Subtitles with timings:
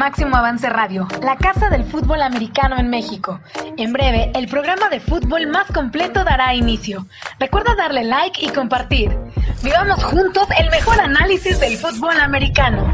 [0.00, 3.38] Máximo Avance Radio, la casa del fútbol americano en México.
[3.76, 7.06] En breve, el programa de fútbol más completo dará inicio.
[7.38, 9.14] Recuerda darle like y compartir.
[9.62, 12.90] Vivamos juntos el mejor análisis del fútbol americano.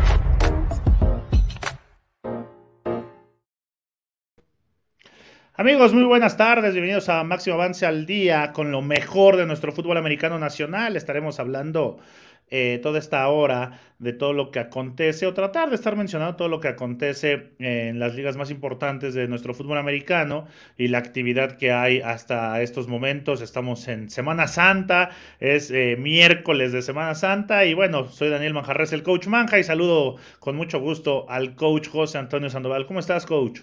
[5.54, 9.70] Amigos, muy buenas tardes, bienvenidos a Máximo Avance al Día con lo mejor de nuestro
[9.70, 10.96] fútbol americano nacional.
[10.96, 12.00] Estaremos hablando
[12.48, 16.48] eh, toda esta hora de todo lo que acontece o tratar de estar mencionando todo
[16.48, 20.46] lo que acontece en las ligas más importantes de nuestro fútbol americano
[20.76, 23.40] y la actividad que hay hasta estos momentos.
[23.40, 28.92] Estamos en Semana Santa, es eh, miércoles de Semana Santa y bueno, soy Daniel Manjarres,
[28.92, 32.86] el coach Manja y saludo con mucho gusto al coach José Antonio Sandoval.
[32.86, 33.60] ¿Cómo estás, coach?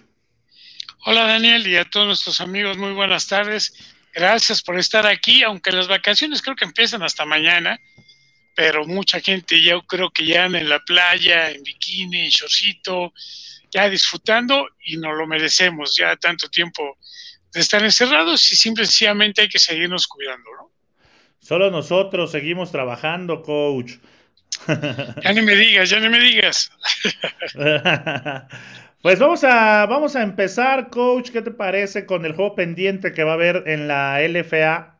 [1.06, 3.94] Hola Daniel y a todos nuestros amigos, muy buenas tardes.
[4.14, 7.80] Gracias por estar aquí, aunque las vacaciones creo que empiezan hasta mañana,
[8.54, 13.12] pero mucha gente yo creo que ya en la playa, en bikini, en shortcito,
[13.70, 16.96] ya disfrutando y nos lo merecemos, ya tanto tiempo
[17.52, 20.70] de estar encerrados y simplemente hay que seguirnos cuidando, ¿no?
[21.40, 23.92] Solo nosotros seguimos trabajando, coach.
[25.22, 26.70] Ya ni me digas, ya ni me digas.
[29.04, 31.28] Pues vamos a, vamos a empezar, coach.
[31.30, 34.93] ¿Qué te parece con el juego pendiente que va a haber en la LFA?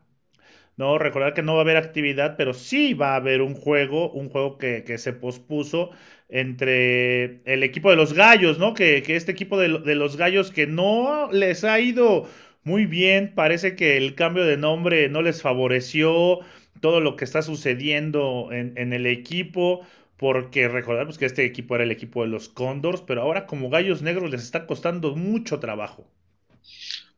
[0.77, 4.11] No, recordar que no va a haber actividad, pero sí va a haber un juego,
[4.11, 5.91] un juego que, se pospuso
[6.27, 8.73] entre el equipo de los gallos, ¿no?
[8.73, 12.27] Que, este equipo de, los gallos que no les ha ido
[12.63, 16.39] muy bien, parece que el cambio de nombre no les favoreció
[16.81, 19.85] todo lo que está sucediendo en, en el equipo
[20.17, 24.01] porque recordamos que este equipo era el equipo de los Condors, pero ahora como Gallos
[24.01, 26.07] Negros les está costando mucho trabajo.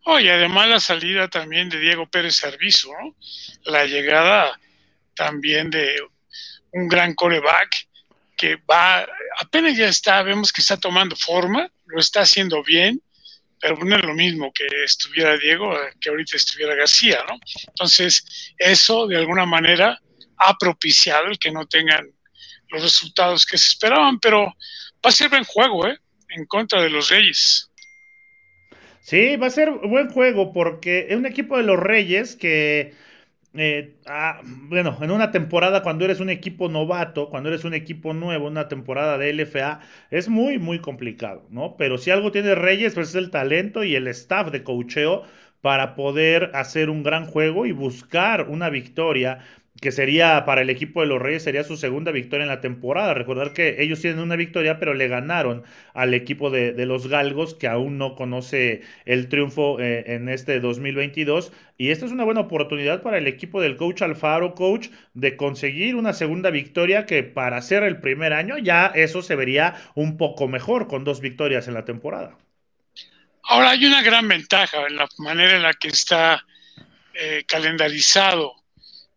[0.09, 2.93] Oh, y además la salida también de Diego Pérez Servizo.
[3.65, 4.57] La llegada
[5.13, 5.99] también de
[6.71, 7.89] un gran coreback
[8.37, 9.05] que va,
[9.41, 13.01] apenas ya está, vemos que está tomando forma, lo está haciendo bien,
[13.59, 17.37] pero no es lo mismo que estuviera Diego que ahorita estuviera García, ¿no?
[17.67, 19.99] Entonces, eso de alguna manera
[20.37, 22.09] ha propiciado el que no tengan
[22.69, 25.99] los resultados que se esperaban, pero va a ser buen juego, ¿eh?
[26.29, 27.69] En contra de los Reyes.
[29.09, 32.93] Sí, va a ser buen juego porque es un equipo de los Reyes que,
[33.55, 38.13] eh, ah, bueno, en una temporada cuando eres un equipo novato, cuando eres un equipo
[38.13, 39.79] nuevo, una temporada de LFA,
[40.11, 41.77] es muy, muy complicado, ¿no?
[41.77, 45.23] Pero si algo tiene Reyes, pues es el talento y el staff de cocheo
[45.61, 49.39] para poder hacer un gran juego y buscar una victoria
[49.81, 53.13] que sería para el equipo de los Reyes, sería su segunda victoria en la temporada.
[53.13, 57.67] Recordar que ellos tienen una victoria, pero le ganaron al equipo de, los Galgos, que
[57.67, 61.51] aún no conoce el triunfo eh, en este 2022.
[61.77, 65.95] Y esta es una buena oportunidad para el equipo del coach Alfaro, coach, de conseguir
[65.95, 70.47] una segunda victoria que para ser el primer año ya eso se vería un poco
[70.47, 72.35] mejor con dos victorias en la temporada.
[73.43, 76.43] Ahora hay una gran ventaja en la manera en la que está
[77.13, 78.53] eh, calendarizado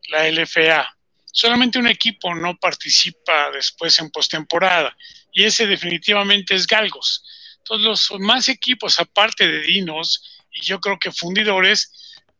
[0.09, 0.97] la LFA.
[1.25, 4.97] Solamente un equipo no participa después en postemporada
[5.33, 7.25] y ese definitivamente es Galgos.
[7.65, 11.93] Todos los más equipos, aparte de Dinos y yo creo que Fundidores,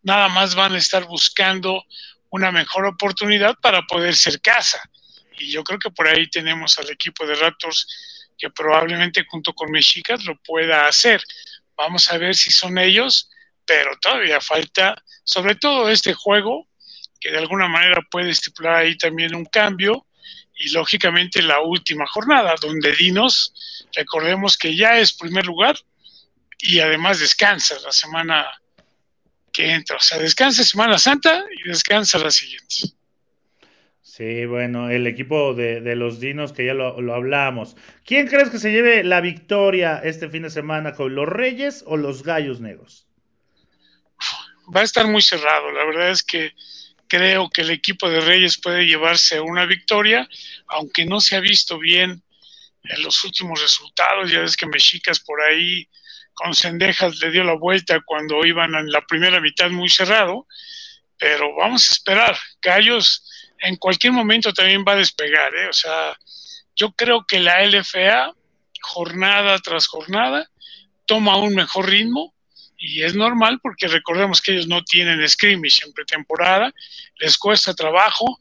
[0.03, 1.85] nada más van a estar buscando
[2.31, 4.83] una mejor oportunidad para poder ser casa.
[5.39, 7.87] Y yo creo que por ahí tenemos al equipo de Raptors
[8.37, 11.23] que probablemente junto con Mexicas lo pueda hacer.
[11.77, 13.31] Vamos a ver si son ellos,
[13.67, 16.67] pero todavía falta, sobre todo este juego,
[17.21, 20.07] que de alguna manera puede estipular ahí también un cambio
[20.61, 25.77] y lógicamente la última jornada, donde Dinos, recordemos que ya es primer lugar
[26.59, 28.47] y además descansa la semana
[29.53, 32.95] que entra, o sea, descansa Semana Santa y descansa la siguiente.
[34.03, 37.75] Sí, bueno, el equipo de, los Dinos que ya lo, lo, hablamos.
[38.05, 41.97] ¿Quién crees que se lleve la victoria este fin de semana con los Reyes o
[41.97, 43.07] los Gallos Negros?
[44.75, 46.53] Va a estar muy cerrado, la verdad es que
[47.11, 50.27] creo que el equipo de Reyes puede llevarse una victoria,
[50.69, 52.23] aunque no se ha visto bien
[52.85, 54.31] en los últimos resultados.
[54.31, 55.89] Ya ves que Mexicas por ahí
[56.33, 60.47] con Cendejas le dio la vuelta cuando iban en la primera mitad muy cerrado,
[61.19, 62.39] pero vamos a esperar.
[62.63, 63.27] Gallos
[63.59, 65.69] en cualquier momento también va a despegar, ¿eh?
[65.69, 66.17] o sea,
[66.77, 68.33] yo creo que la LFA,
[68.81, 70.49] jornada tras jornada,
[71.07, 72.33] toma un mejor ritmo
[72.81, 76.73] y es normal porque recordemos que ellos no tienen scrimmage en pretemporada,
[77.19, 78.41] les cuesta trabajo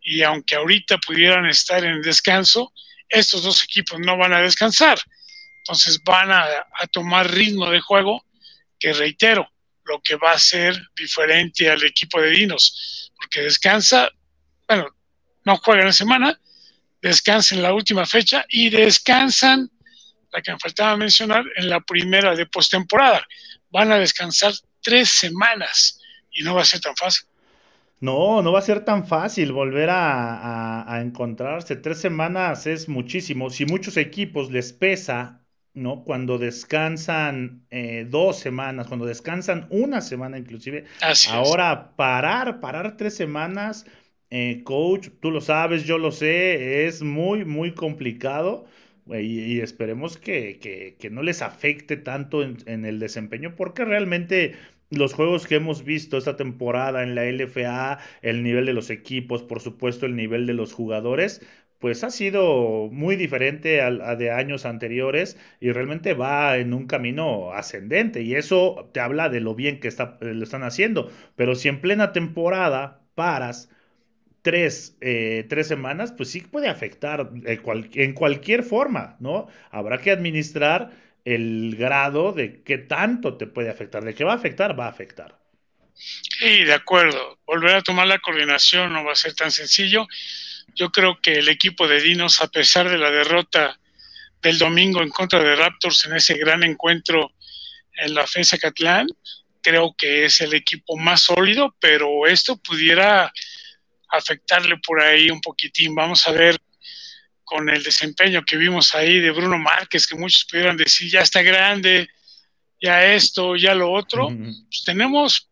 [0.00, 2.72] y aunque ahorita pudieran estar en descanso,
[3.08, 4.98] estos dos equipos no van a descansar.
[5.58, 6.46] Entonces van a,
[6.92, 8.24] tomar ritmo de juego
[8.78, 9.50] que reitero,
[9.84, 14.10] lo que va a ser diferente al equipo de Dinos, porque descansa,
[14.68, 14.88] bueno,
[15.44, 16.40] no juegan la semana,
[17.00, 19.70] descansan la última fecha y descansan
[20.32, 23.26] la que me faltaba mencionar, en la primera de postemporada.
[23.72, 24.52] Van a descansar
[24.82, 27.26] tres semanas y no va a ser tan fácil.
[28.00, 31.76] No, no va a ser tan fácil volver a, encontrarse.
[31.76, 33.48] Tres semanas es muchísimo.
[33.48, 35.40] Si muchos equipos les pesa,
[35.72, 36.02] ¿no?
[36.02, 40.84] Cuando descansan eh, dos semanas, cuando descansan una semana inclusive.
[41.30, 43.86] ahora parar, parar tres semanas,
[44.30, 48.66] eh, coach, tú lo sabes, yo lo sé, es muy, muy complicado.
[49.06, 54.54] Y, esperemos que, no les afecte tanto en, el desempeño, porque realmente
[54.90, 59.42] los juegos que hemos visto esta temporada en la LFA, el nivel de los equipos,
[59.42, 61.40] por supuesto el nivel de los jugadores,
[61.82, 67.52] pues ha sido muy diferente a, de años anteriores y realmente va en un camino
[67.52, 71.10] ascendente y eso te habla de lo bien que está, lo están haciendo.
[71.34, 73.68] Pero si en plena temporada paras
[74.42, 79.48] tres, eh, tres semanas, pues sí puede afectar en cualquier forma, ¿no?
[79.70, 80.90] Habrá que administrar
[81.24, 84.90] el grado de qué tanto te puede afectar, de qué va a afectar, va a
[84.90, 85.38] afectar.
[85.94, 87.38] Sí, de acuerdo.
[87.46, 90.06] Volver a tomar la coordinación no va a ser tan sencillo.
[90.74, 93.78] Yo creo que el equipo de Dinos, a pesar de la derrota
[94.40, 97.32] del domingo en contra de Raptors en ese gran encuentro
[97.94, 99.06] en la FESA Catlán,
[99.60, 103.32] creo que es el equipo más sólido, pero esto pudiera
[104.12, 105.94] afectarle por ahí un poquitín.
[105.94, 106.58] Vamos a ver
[107.44, 111.42] con el desempeño que vimos ahí de Bruno Márquez, que muchos pudieran decir, ya está
[111.42, 112.08] grande,
[112.80, 114.28] ya esto, ya lo otro.
[114.28, 115.48] Pues tenemos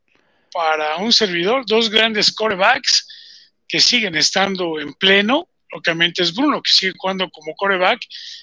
[0.52, 3.06] para un servidor dos grandes corebacks
[3.68, 5.48] que siguen estando en pleno.
[5.72, 8.00] Lógicamente es Bruno, que sigue jugando como coreback,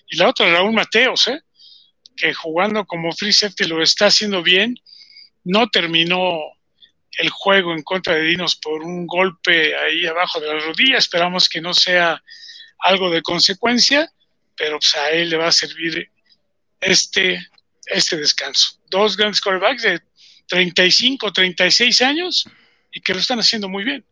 [0.09, 1.41] y la otra Raúl Mateos, ¿eh?
[2.15, 4.75] que jugando como free safety lo está haciendo bien.
[5.43, 6.39] No terminó
[7.17, 10.97] el juego en contra de Dinos por un golpe ahí abajo de la rodilla.
[10.97, 12.21] Esperamos que no sea
[12.79, 14.11] algo de consecuencia,
[14.55, 16.09] pero pues a él le va a servir
[16.79, 17.39] este,
[17.85, 18.79] este descanso.
[18.89, 20.01] Dos grandes quarterbacks de
[20.47, 22.49] 35, 36 años
[22.91, 24.03] y que lo están haciendo muy bien.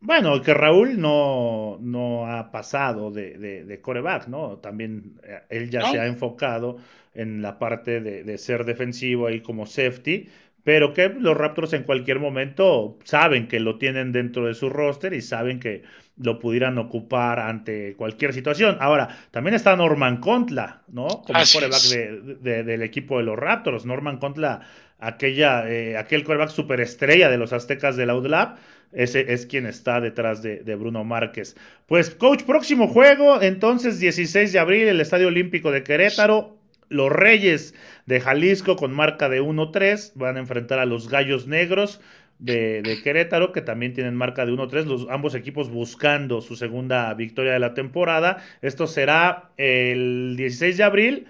[0.00, 4.58] Bueno, que Raúl no, no ha pasado de, de, coreback, ¿no?
[4.58, 6.76] También eh, él ya se ha enfocado
[7.14, 10.28] en la parte de, de, ser defensivo ahí como safety,
[10.64, 15.12] pero que los Raptors en cualquier momento saben que lo tienen dentro de su roster
[15.12, 15.82] y saben que
[16.16, 18.78] lo pudieran ocupar ante cualquier situación.
[18.80, 21.06] Ahora, también está Norman Contla, ¿no?
[21.06, 23.84] Como quarterback del equipo de los Raptors.
[23.84, 24.62] Norman Contla,
[24.98, 28.56] aquella, eh, aquel quarterback superestrella de los Aztecas de la UDLAB,
[28.92, 31.56] ese es quien está detrás de, de, Bruno Márquez.
[31.86, 36.56] Pues, coach, próximo juego, entonces 16 de abril, el Estadio Olímpico de Querétaro.
[36.88, 37.74] Los Reyes
[38.06, 42.00] de Jalisco con marca de 1-3 van a enfrentar a los Gallos Negros
[42.38, 47.52] de, Querétaro, que también tienen marca de 1-3, los ambos equipos buscando su segunda victoria
[47.52, 48.42] de la temporada.
[48.62, 51.26] Esto será el 16 de abril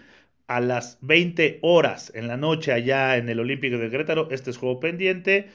[0.47, 4.29] a las 20 horas en la noche allá en el Olímpico de Querétaro.
[4.31, 5.49] Este es juego pendiente.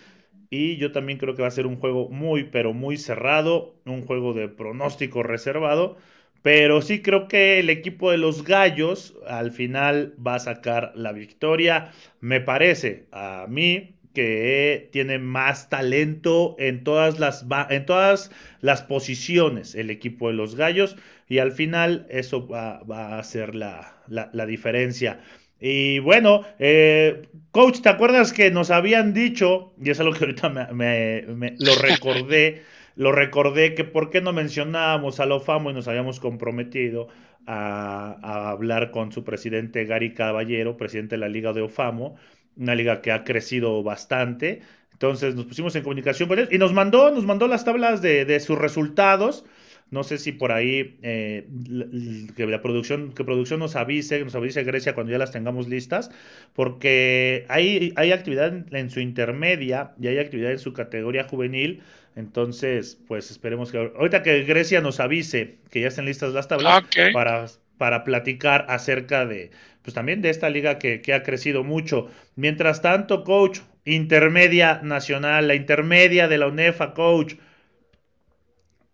[0.51, 4.01] Y yo también creo que va a ser un juego muy, pero muy cerrado, un
[4.01, 5.97] juego de pronóstico reservado.
[6.41, 11.11] Pero sí creo que el equipo de los Gallos al final va a sacar la
[11.11, 11.91] victoria.
[12.21, 18.31] Me parece a mí que tiene más talento en todas las, en todas
[18.61, 20.95] las posiciones el equipo de los Gallos
[21.27, 25.21] y al final eso va, a ser la, diferencia.
[25.61, 30.49] Y bueno, eh, coach, ¿te acuerdas que nos habían dicho, y es algo que ahorita
[30.49, 32.63] me, lo recordé,
[32.99, 37.07] lo recordé que por qué no mencionábamos a Lofamo y nos habíamos comprometido
[37.45, 42.17] a, a hablar con su presidente Gary Caballero, presidente de la Liga de Ofamo,
[42.57, 44.63] una liga que ha crecido bastante.
[44.91, 48.37] Entonces nos pusimos en comunicación con él y nos mandó, nos mandó las tablas de,
[48.41, 49.45] sus resultados.
[49.91, 51.47] No sé si por ahí eh,
[52.35, 56.11] que la producción, que producción nos avise, nos avise Grecia cuando ya las tengamos listas,
[56.53, 61.81] porque hay, hay actividad en, su intermedia y hay actividad en su categoría juvenil.
[62.15, 66.83] Entonces, pues esperemos que ahorita que Grecia nos avise que ya estén listas las tablas
[67.13, 72.09] para, para platicar acerca de, pues también de esta liga que, ha crecido mucho.
[72.35, 77.35] Mientras tanto, coach, intermedia nacional, la intermedia de la UNEFA, coach,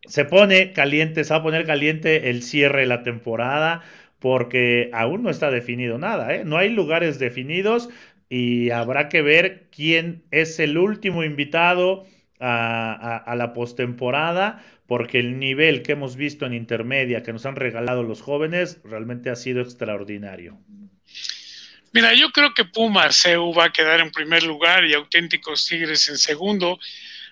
[0.08, 3.84] se pone caliente, se va a poner caliente el cierre de la temporada
[4.20, 6.44] porque aún no está definido nada, ¿eh?
[6.46, 7.90] no hay lugares definidos
[8.30, 12.06] y habrá que ver quién es el último invitado
[12.40, 18.04] a, la postemporada porque el nivel que hemos visto en intermedia que nos han regalado
[18.04, 20.60] los jóvenes realmente ha sido extraordinario.
[21.92, 26.10] Mira, yo creo que Pumas CEU va a quedar en primer lugar y Auténticos Tigres
[26.10, 26.78] en segundo.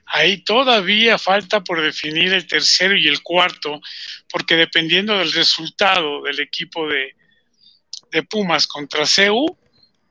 [0.06, 3.80] Ahí todavía falta por definir el tercero y el cuarto,
[4.30, 7.16] porque dependiendo del resultado del equipo de,
[8.12, 9.58] de Pumas contra CEU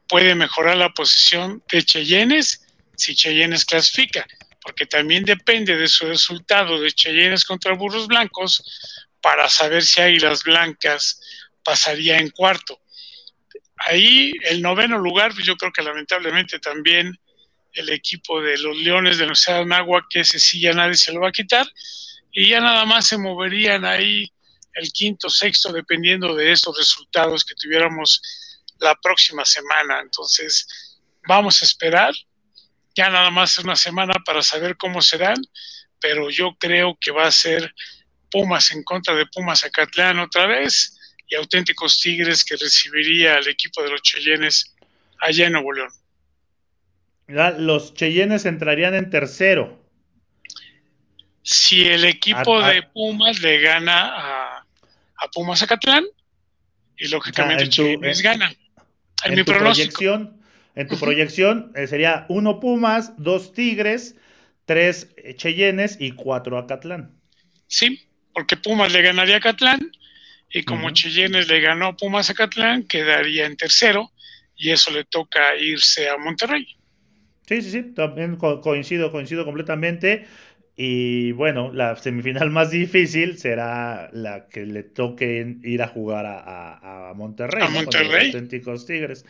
[0.08, 4.26] puede mejorar la posición de Cheyennes si Cheyennes clasifica,
[4.60, 8.62] porque también depende de su resultado de Cheyennes contra Burros Blancos
[9.20, 11.20] para saber si Águilas Blancas
[11.64, 12.80] pasaría en cuarto.
[13.76, 17.18] Ahí el noveno lugar, pues yo creo que lamentablemente también
[17.74, 21.20] el equipo de los Leones de la Universidad que ese sí ya nadie se lo
[21.20, 21.66] va a quitar,
[22.32, 24.32] y ya nada más se moverían ahí
[24.74, 28.22] el quinto, sexto, dependiendo de estos resultados que tuviéramos
[28.78, 30.00] la próxima semana.
[30.00, 30.66] Entonces,
[31.28, 32.14] vamos a esperar,
[32.94, 35.36] ya nada más una semana para saber cómo serán,
[36.00, 37.74] pero yo creo que va a ser
[38.30, 40.98] Pumas en contra de Pumas Acatlán otra vez
[41.28, 44.74] y auténticos Tigres que recibiría al equipo de los Cheyennes
[45.20, 45.90] allá en Nuevo León.
[47.32, 49.82] Los Cheyennes entrarían en tercero.
[51.42, 54.58] Si el equipo de Pumas le gana
[55.16, 56.04] a, Pumas Acatlán,
[56.96, 58.54] y lógicamente Cheyennes gana.
[59.24, 60.42] En, mi tu proyección,
[60.74, 64.16] en tu proyección eh, sería uno Pumas, dos Tigres,
[64.66, 67.16] tres Cheyennes y cuatro Acatlán.
[67.66, 69.90] Sí, porque Pumas le ganaría a Acatlán
[70.50, 74.12] y como Cheyennes le ganó a Pumas Acatlán, quedaría en tercero
[74.54, 76.76] y eso le toca irse a Monterrey.
[77.46, 80.24] Sí, sí, sí, también coincido, coincido completamente.
[80.74, 87.12] Y bueno, la semifinal más difícil será la que le toque ir a jugar a,
[87.14, 87.62] Monterrey.
[87.62, 88.26] A Monterrey.
[88.26, 89.26] auténticos Tigres.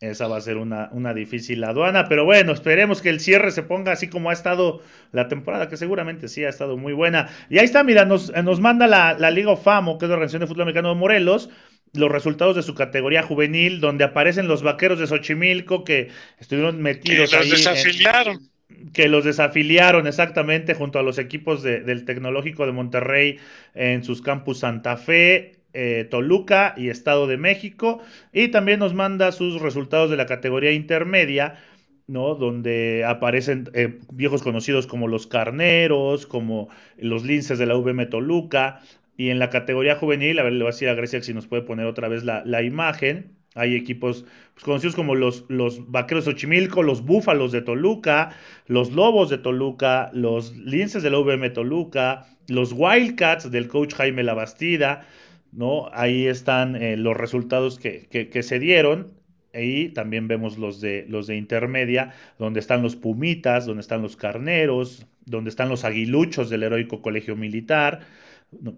[0.00, 3.62] Esa va a ser una, una, difícil aduana, pero bueno, esperemos que el cierre se
[3.62, 4.80] ponga así como ha estado
[5.12, 7.28] la temporada, que seguramente sí ha estado muy buena.
[7.50, 10.40] Y ahí está, mira, nos, nos manda la, la Liga OFAMO, que es la Organización
[10.40, 11.50] de Fútbol Americano de Morelos,
[11.92, 17.30] los resultados de su categoría juvenil, donde aparecen los vaqueros de Xochimilco que estuvieron metidos
[17.30, 18.50] que los Desafiliaron.
[18.92, 23.38] que los desafiliaron exactamente junto a los equipos del Tecnológico de Monterrey
[23.74, 28.00] en sus campus Santa Fe, eh, Toluca y Estado de México.
[28.32, 31.58] Y también nos manda sus resultados de la categoría intermedia,
[32.06, 32.34] ¿no?
[32.34, 36.68] Donde aparecen eh, viejos conocidos como los Carneros, como
[36.98, 38.80] los Linces de la VM Toluca,
[39.20, 41.46] y en la categoría juvenil, a ver, le voy a decir a Grecia si nos
[41.46, 43.36] puede poner otra vez la, imagen.
[43.54, 44.24] Hay equipos
[44.54, 48.30] pues, conocidos como los, los Vaqueros de Xochimilco, los Búfalos de Toluca,
[48.66, 54.22] los Lobos de Toluca, los Linces de la UVM Toluca, los Wildcats del coach Jaime
[54.22, 55.06] Labastida,
[55.52, 55.90] ¿no?
[55.92, 59.12] Ahí están eh, los resultados que, que, se dieron.
[59.52, 64.16] Y también vemos los de, los de intermedia, donde están los Pumitas, donde están los
[64.16, 68.00] Carneros, donde están los Aguiluchos del Heroico Colegio Militar,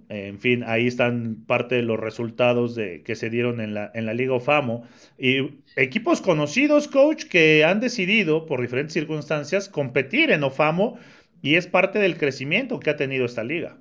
[0.08, 4.04] en fin, ahí están parte de los resultados de, que se dieron en la, en
[4.04, 4.86] la Liga OFAMO.
[5.18, 10.98] Y equipos conocidos, coach, que han decidido, por diferentes circunstancias, competir en OFAMO
[11.40, 13.78] y es parte del crecimiento que ha tenido esta liga.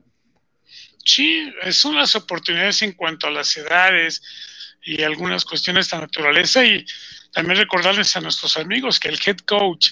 [1.03, 4.21] Sí, son las oportunidades en cuanto a las edades
[4.83, 6.65] y algunas cuestiones de naturaleza.
[6.65, 6.85] Y
[7.33, 9.91] también recordarles a nuestros amigos que el head coach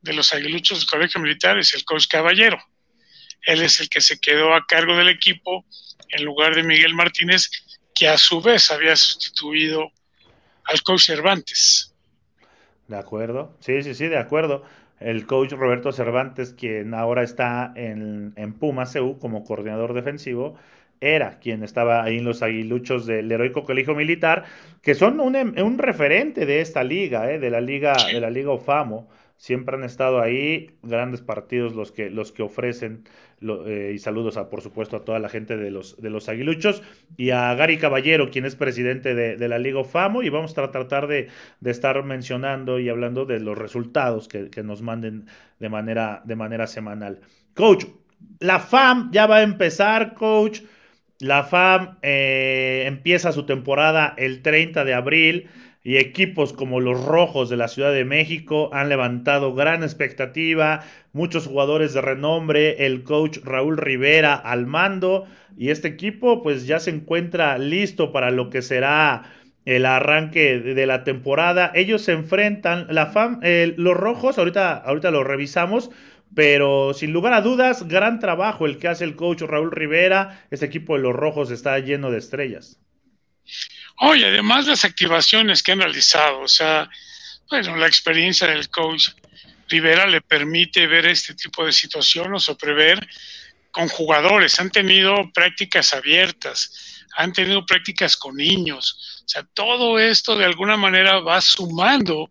[0.00, 2.58] de los aguiluchos del Colegio Militar es el coach Caballero
[3.46, 5.64] él es el que se quedó a cargo del equipo
[6.08, 7.50] en lugar de Miguel Martínez,
[7.94, 9.90] que a su vez había sustituido
[10.64, 11.94] al coach Cervantes.
[12.88, 14.64] De acuerdo, sí, sí, sí, de acuerdo.
[15.00, 20.56] El coach Roberto Cervantes, quien ahora está en, en Puma CU como coordinador defensivo,
[21.00, 24.44] era quien estaba ahí en los aguiluchos del heroico colegio militar,
[24.80, 27.40] que son un, un referente de esta liga, ¿eh?
[27.40, 29.08] de la liga, de la liga OFAMO
[29.42, 33.02] siempre han estado ahí, grandes partidos los que, los que ofrecen,
[33.40, 36.80] eh, y saludos a, por supuesto, a toda la gente de los, de los aguiluchos,
[37.16, 41.08] y a Gary Caballero, quien es presidente de, la Liga FAMO, y vamos a tratar
[41.08, 41.26] de,
[41.64, 45.26] estar mencionando y hablando de los resultados que, nos manden
[45.58, 47.18] de manera, de manera semanal.
[47.54, 47.86] Coach,
[48.38, 50.60] la FAM ya va a empezar, coach.
[51.18, 55.48] La FAM eh, empieza su temporada el 30 de abril
[55.84, 61.46] y equipos como los Rojos de la Ciudad de México han levantado gran expectativa, muchos
[61.46, 66.90] jugadores de renombre, el coach Raúl Rivera al mando y este equipo pues ya se
[66.90, 69.24] encuentra listo para lo que será
[69.64, 71.70] el arranque de la temporada.
[71.74, 73.40] Ellos se enfrentan, la fam,
[73.76, 75.90] los Rojos, ahorita, ahorita lo revisamos,
[76.34, 80.40] pero sin lugar a dudas, gran trabajo el que hace el coach Raúl Rivera.
[80.50, 82.80] Este equipo de los Rojos está lleno de estrellas.
[83.98, 86.88] Oye, además las activaciones que han realizado, o sea,
[87.50, 89.10] bueno, la experiencia del coach
[89.68, 93.06] Rivera le permite ver este tipo de situaciones o prever
[93.70, 94.58] con jugadores.
[94.58, 99.22] Han tenido prácticas abiertas, han tenido prácticas con niños.
[99.24, 102.30] O sea, todo esto de alguna manera va sumando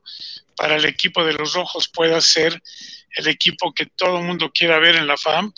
[0.55, 2.61] para el equipo de los Rojos pueda ser
[3.15, 5.51] el equipo que todo el mundo quiera ver en la FAM.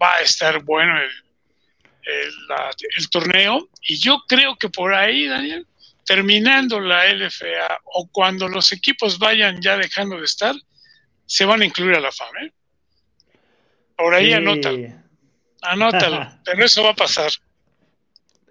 [0.00, 1.10] Va a estar bueno el,
[2.04, 5.66] el, torneo y yo creo que por ahí, Daniel,
[6.04, 10.54] terminando la LFA o cuando los equipos vayan ya dejando de estar,
[11.26, 12.36] se van a incluir a la FAM.
[12.44, 12.52] ¿eh?
[13.96, 14.88] Por ahí anótalo.
[15.62, 17.30] Anótalo, pero eso va a pasar.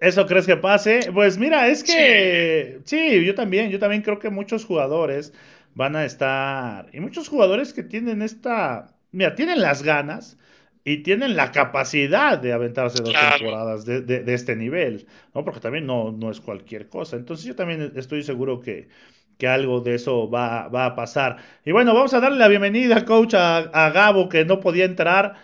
[0.00, 1.10] ¿Eso crees que pase?
[1.12, 3.22] Pues mira, es que sí.
[3.24, 5.34] yo también, yo también creo que muchos jugadores
[5.74, 10.38] van a estar, y muchos jugadores que tienen esta, mira, tienen las ganas
[10.84, 15.44] y tienen la capacidad de aventarse dos temporadas de, este nivel, ¿no?
[15.44, 17.16] Porque también no, no es cualquier cosa.
[17.16, 18.88] Entonces yo también estoy seguro que,
[19.36, 21.36] que algo de eso va, va, a pasar.
[21.64, 25.34] Y bueno, vamos a darle la bienvenida, coach, a, a Gabo, que no podía entrar,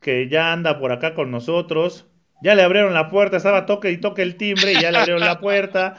[0.00, 2.06] que ya anda por acá con nosotros.
[2.42, 5.24] Ya le abrieron la puerta, estaba toque y toque el timbre y ya le abrieron
[5.24, 5.94] la puerta.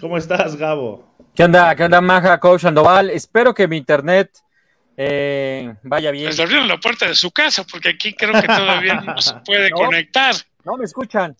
[0.00, 1.16] ¿Cómo estás, Gabo?
[1.34, 1.74] ¿Qué onda?
[1.76, 3.10] ¿Qué onda, Maja, Coach Andoval?
[3.10, 4.30] Espero que mi internet
[5.00, 6.26] eh, vaya bien.
[6.26, 9.70] Les abrieron la puerta de su casa porque aquí creo que todavía no se puede
[9.70, 10.34] conectar.
[10.64, 11.36] No me escuchan.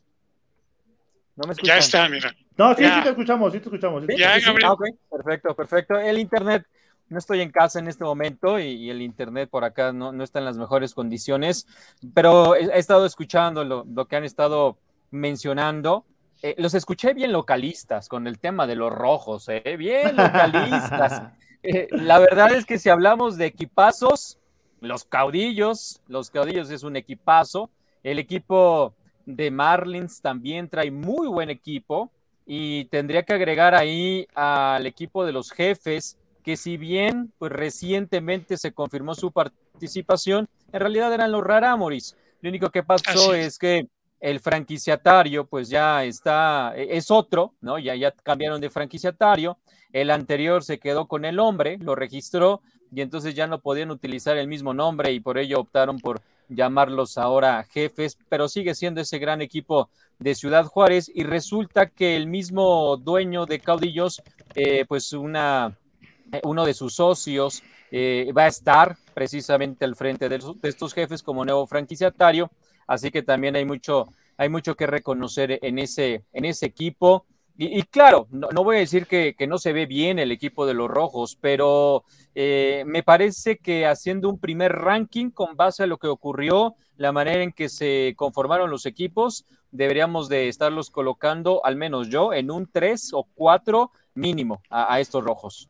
[1.35, 1.77] No me escuchan.
[1.77, 2.35] Ya está, mira.
[2.57, 4.05] No, sí, sí te escuchamos, sí te escuchamos.
[4.17, 4.71] ya, Gabriel.
[4.71, 4.77] Ah,
[5.11, 5.99] perfecto, perfecto.
[5.99, 6.67] El internet,
[7.09, 10.39] no estoy en casa en este momento y, el internet por acá no, no, está
[10.39, 11.67] en las mejores condiciones,
[12.15, 14.79] pero he, estado escuchando lo, lo, que han estado
[15.11, 16.05] mencionando
[16.41, 19.77] eh, los escuché bien localistas con el tema de los rojos, ¿eh?
[19.77, 21.33] bien localistas.
[21.63, 24.39] Eh, la verdad es que si hablamos de equipazos,
[24.81, 27.71] los caudillos, los caudillos es un equipazo.
[28.03, 28.95] El equipo
[29.27, 32.11] de Marlins también trae muy buen equipo
[32.47, 38.57] y tendría que agregar ahí al equipo de los jefes, que si bien pues recientemente
[38.57, 42.17] se confirmó su participación, en realidad eran los Raramoris.
[42.41, 43.89] Lo único que pasó es que
[44.21, 47.79] el franquiciatario pues ya está, e, es otro, ¿no?
[47.79, 49.59] Ya, ya cambiaron de franquiciatario,
[49.93, 54.37] el anterior se quedó con el nombre, lo registró y entonces ya no podían utilizar
[54.37, 59.19] el mismo nombre y por ello optaron por llamarlos ahora jefes, pero sigue siendo ese
[59.19, 64.23] gran equipo de Ciudad Juárez y resulta que el mismo dueño de Caudillos,
[64.55, 65.77] eh, pues una,
[66.43, 71.45] uno de sus socios eh, va a estar precisamente al frente de estos jefes como
[71.45, 72.51] nuevo franquiciatario
[72.89, 77.27] Así que también hay mucho, hay mucho que reconocer en ese, en ese equipo.
[77.61, 80.89] Y, claro, no, voy a decir que, no se ve bien el equipo de los
[80.89, 82.05] rojos, pero
[82.37, 87.11] eh, me parece que haciendo un primer ranking con base a lo que ocurrió, la
[87.11, 92.53] manera en que se conformaron los equipos, deberíamos de estarlos colocando, al menos yo, en
[92.53, 95.69] un 3 o 4 mínimo a, estos rojos.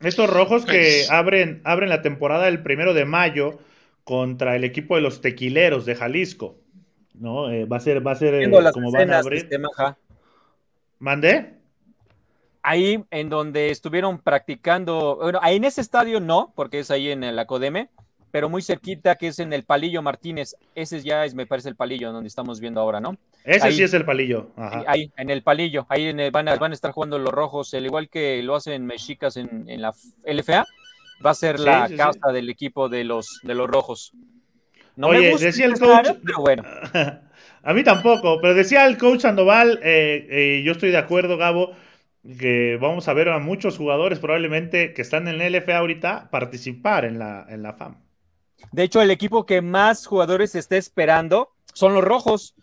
[0.00, 3.58] Estos rojos que pues abren, abren la temporada el primero de mayo
[4.04, 6.56] contra el equipo de los tequileros de Jalisco.
[7.12, 7.50] ¿No?
[7.50, 9.48] Eh, va a ser, va a ser eh, como van a abrir.
[11.04, 11.52] ¿Mandé?
[12.62, 17.22] Ahí en donde estuvieron practicando, bueno, ahí en ese estadio no, porque es ahí en
[17.22, 17.90] el Acodeme,
[18.30, 20.56] pero muy cerquita, que es en el Palillo Martínez.
[20.74, 23.18] Ese ya es, me parece, el Palillo donde estamos viendo ahora, ¿no?
[23.44, 24.52] Ese sí es el Palillo.
[24.56, 25.84] Ahí, en el Palillo.
[25.90, 28.86] Ahí en van, a, van, a, estar jugando los rojos, al igual que lo hacen
[28.86, 29.92] Mexicas en, en la
[30.24, 30.64] LFA
[31.24, 34.14] va a ser la casa del equipo de los, de los rojos.
[34.96, 36.62] No Oye, me gusta decía el coach, pero bueno.
[37.66, 41.72] A mí tampoco, pero decía el coach Sandoval, eh, eh, yo estoy de acuerdo, Gabo,
[42.38, 47.06] que vamos a ver a muchos jugadores probablemente que están en el LFA ahorita participar
[47.06, 47.96] en la, en la FAM.
[48.70, 52.54] De hecho, el equipo que más jugadores está esperando son los rojos.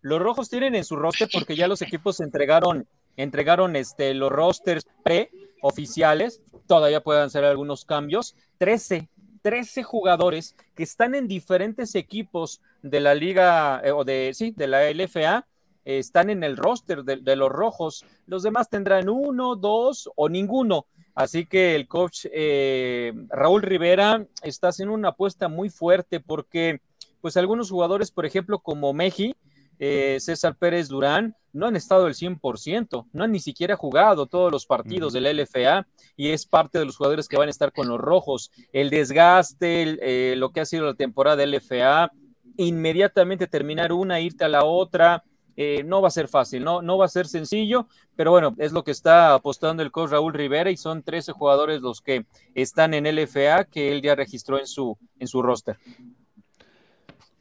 [0.00, 4.84] Los rojos tienen en su roster porque ya los equipos entregaron, entregaron este, los rosters
[5.04, 9.08] pre oficiales, todavía pueden ser algunos cambios, 13,
[9.42, 14.66] 13 jugadores que están en diferentes equipos de la liga eh, o de, sí, de
[14.66, 15.46] la LFA,
[15.84, 18.04] eh, están en el roster de, los rojos.
[18.26, 20.86] Los demás tendrán uno, dos o ninguno.
[21.14, 26.80] Así que el coach eh, Raúl Rivera está haciendo una apuesta muy fuerte porque,
[27.20, 29.36] pues, algunos jugadores, por ejemplo, como Meji,
[29.78, 34.50] eh, César Pérez Durán, no han estado el 100%, no han ni siquiera jugado todos
[34.50, 37.88] los partidos del LFA y es parte de los jugadores que van a estar con
[37.88, 38.52] los rojos.
[38.72, 42.12] El desgaste, eh, lo que ha sido la temporada LFA,
[42.56, 45.24] inmediatamente terminar una, irte a la otra,
[45.56, 46.80] eh, no va a ser fácil, ¿no?
[46.80, 47.86] no va a ser sencillo,
[48.16, 51.82] pero bueno, es lo que está apostando el coach Raúl Rivera y son 13 jugadores
[51.82, 55.76] los que están en LFA que él ya registró en su, en su roster.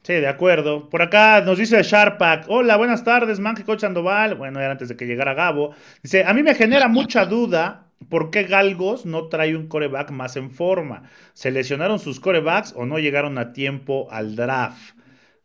[0.03, 0.89] Sí, de acuerdo.
[0.89, 4.35] Por acá nos dice Sharpak, hola, buenas tardes, Manje Coach Andoval.
[4.35, 5.75] Bueno, era antes de que llegara Gabo.
[6.01, 10.35] Dice, a mí me genera mucha duda por qué Galgos no trae un coreback más
[10.37, 11.03] en forma.
[11.33, 14.95] ¿Se lesionaron sus corebacks o no llegaron a tiempo al draft?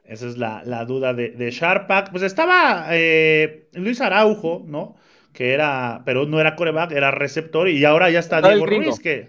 [0.08, 2.10] Esa es la, duda de, de Sharpak.
[2.10, 4.96] Pues estaba eh, Luis Araujo, ¿no?
[5.32, 9.28] Que era, pero no era coreback, era receptor y ahora ya está Diego Ruiz, que...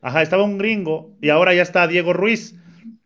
[0.00, 2.56] Ajá, estaba un gringo y ahora ya está Diego Ruiz.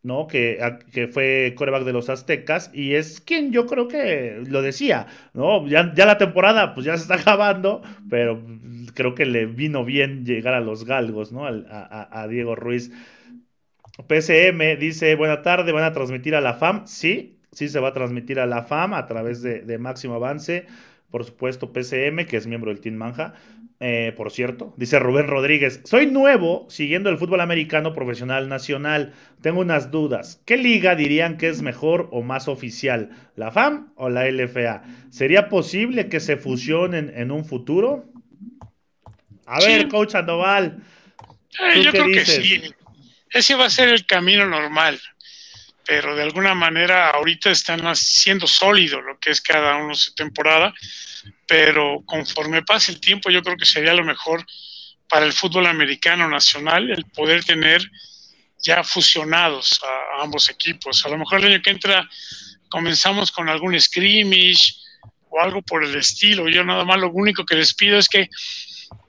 [0.02, 0.28] ¿no?
[0.28, 0.60] Que,
[0.92, 5.66] que, fue coreback de los Aztecas y es quien yo creo que lo decía, ¿no?
[5.66, 8.40] Ya, ya, la temporada pues ya se está acabando, pero
[8.94, 11.46] creo que le vino bien llegar a los galgos, ¿no?
[11.46, 12.92] A, a, Diego Ruiz.
[14.06, 16.86] PCM dice, buena tarde, ¿van a transmitir a la FAM?
[16.86, 20.66] Sí, sí se va a transmitir a la FAM a través de, de Máximo Avance
[21.10, 23.34] por supuesto PCM, que es miembro del Team Manja,
[23.80, 24.74] eh, por cierto.
[24.76, 29.14] Dice Rubén Rodríguez, soy nuevo siguiendo el fútbol americano profesional nacional.
[29.40, 30.42] Tengo unas dudas.
[30.44, 33.10] ¿Qué liga dirían que es mejor o más oficial?
[33.34, 34.82] ¿La FAM o la LFA?
[35.10, 38.04] ¿Sería posible que se fusionen en un futuro?
[39.46, 40.82] A ver, coach Andoval.
[41.74, 42.60] Eh, yo creo que sí.
[43.36, 45.00] Ese va a ser el camino normal.
[45.84, 50.74] Pero de alguna manera ahorita están siendo sólido lo que es cada uno su temporada
[51.46, 54.44] pero conforme pase el tiempo yo creo que sería lo mejor
[55.08, 57.88] para el fútbol americano nacional el poder tener
[58.62, 61.04] ya fusionados a, ambos equipos.
[61.04, 62.08] A lo mejor el año que entra
[62.68, 64.74] comenzamos con algún scrimmage
[65.28, 66.48] o algo por el estilo.
[66.48, 68.28] Yo nada más lo único que les pido es que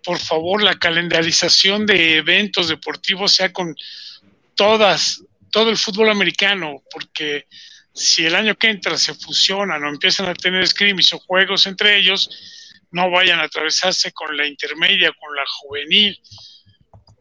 [0.04, 3.76] por favor la calendarización de eventos deportivos sea con
[4.58, 7.48] todas, todo el fútbol americano, porque
[7.94, 11.98] si el año que entra se fusionan o empiezan a tener scrims o juegos entre
[11.98, 12.30] ellos,
[12.92, 16.20] no vayan a atravesarse con la intermedia, con la juvenil,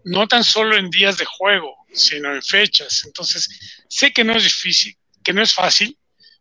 [0.05, 3.05] no tan solo en días de juego, sino en fechas.
[3.05, 3.49] Entonces,
[3.89, 5.97] sé que no es difícil, que no es fácil,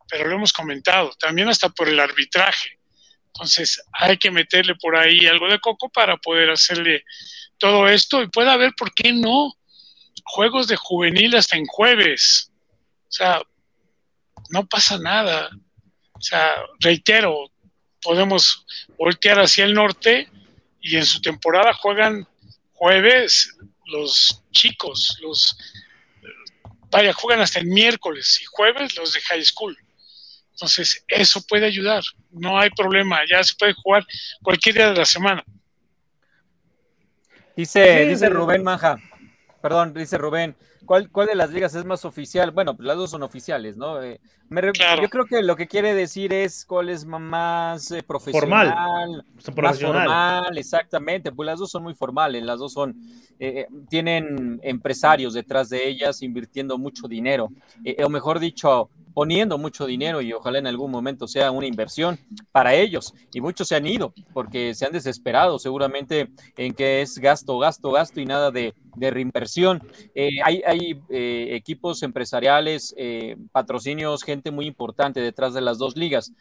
[0.07, 2.79] pero lo hemos comentado, también hasta por el arbitraje.
[3.27, 7.03] Entonces, hay que meterle por ahí algo de coco para poder hacerle
[7.57, 9.53] todo esto y puede haber, ¿por qué no?
[10.25, 12.51] Juegos de juvenil hasta en jueves.
[13.07, 13.41] O sea,
[14.49, 15.49] no pasa nada.
[16.13, 17.51] O sea, reitero,
[18.01, 18.65] podemos
[18.97, 20.29] voltear hacia el norte
[20.81, 22.27] y en su temporada juegan
[22.73, 25.57] jueves los chicos, los
[26.91, 29.77] vaya, juegan hasta el miércoles y jueves los de high school.
[30.51, 34.05] Entonces, eso puede ayudar, no hay problema, ya se puede jugar
[34.41, 35.43] cualquier día de la semana.
[37.57, 38.97] Dice, dice Rubén Manja,
[39.65, 42.51] perdón, dice Rubén, ¿Cuál, ¿Cuál de las ligas es más oficial?
[42.51, 44.01] Bueno, pues las dos son oficiales, ¿no?
[44.01, 44.19] Eh,
[44.51, 49.63] yo creo que lo que quiere decir es cuál es más eh, profesional, formal.
[49.63, 51.31] más formal, exactamente.
[51.31, 52.95] Pues las dos son muy formales, las dos son
[53.39, 57.49] eh, tienen empresarios detrás de ellas invirtiendo mucho dinero,
[58.03, 62.19] o mejor dicho, poniendo mucho dinero y ojalá en algún momento sea una inversión
[62.51, 63.13] para ellos.
[63.33, 67.91] Y muchos se han ido porque se han desesperado seguramente en que es gasto, gasto,
[67.91, 69.81] gasto y nada de, reinversión.
[70.13, 75.95] Eh, hay, hay eh, equipos empresariales, eh, patrocinios, gente muy importante detrás de las dos
[75.95, 76.31] ligas.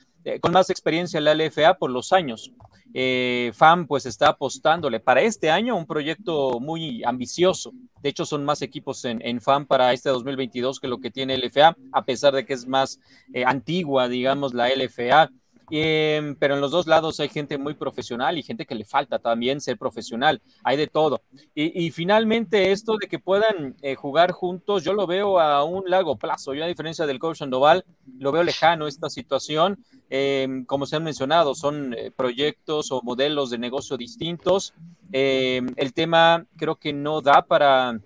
[0.40, 2.50] con más experiencia en la LFA por los años.
[2.96, 7.72] Eh, FAM pues está apostándole para este año un proyecto muy ambicioso.
[8.00, 11.76] De hecho, son más equipos en, FAM para este 2022 que lo que tiene LFA,
[11.92, 13.00] a pesar de que es más
[13.32, 15.30] eh, antigua, digamos, la LFA.
[15.70, 19.18] Em, pero en los dos lados hay gente muy profesional y gente que le falta
[19.18, 20.40] también ser profesional.
[20.62, 21.22] Hay de todo.
[21.54, 26.16] Y, finalmente esto de que puedan eh, jugar juntos, yo lo veo a un largo
[26.16, 26.54] plazo.
[26.54, 27.84] Yo a diferencia del coach Sandoval,
[28.18, 29.84] lo veo lejano esta situación.
[30.10, 34.74] Em, como se han mencionado, son eh, proyectos o modelos de negocio distintos.
[35.12, 37.98] Em, el tema creo que no da para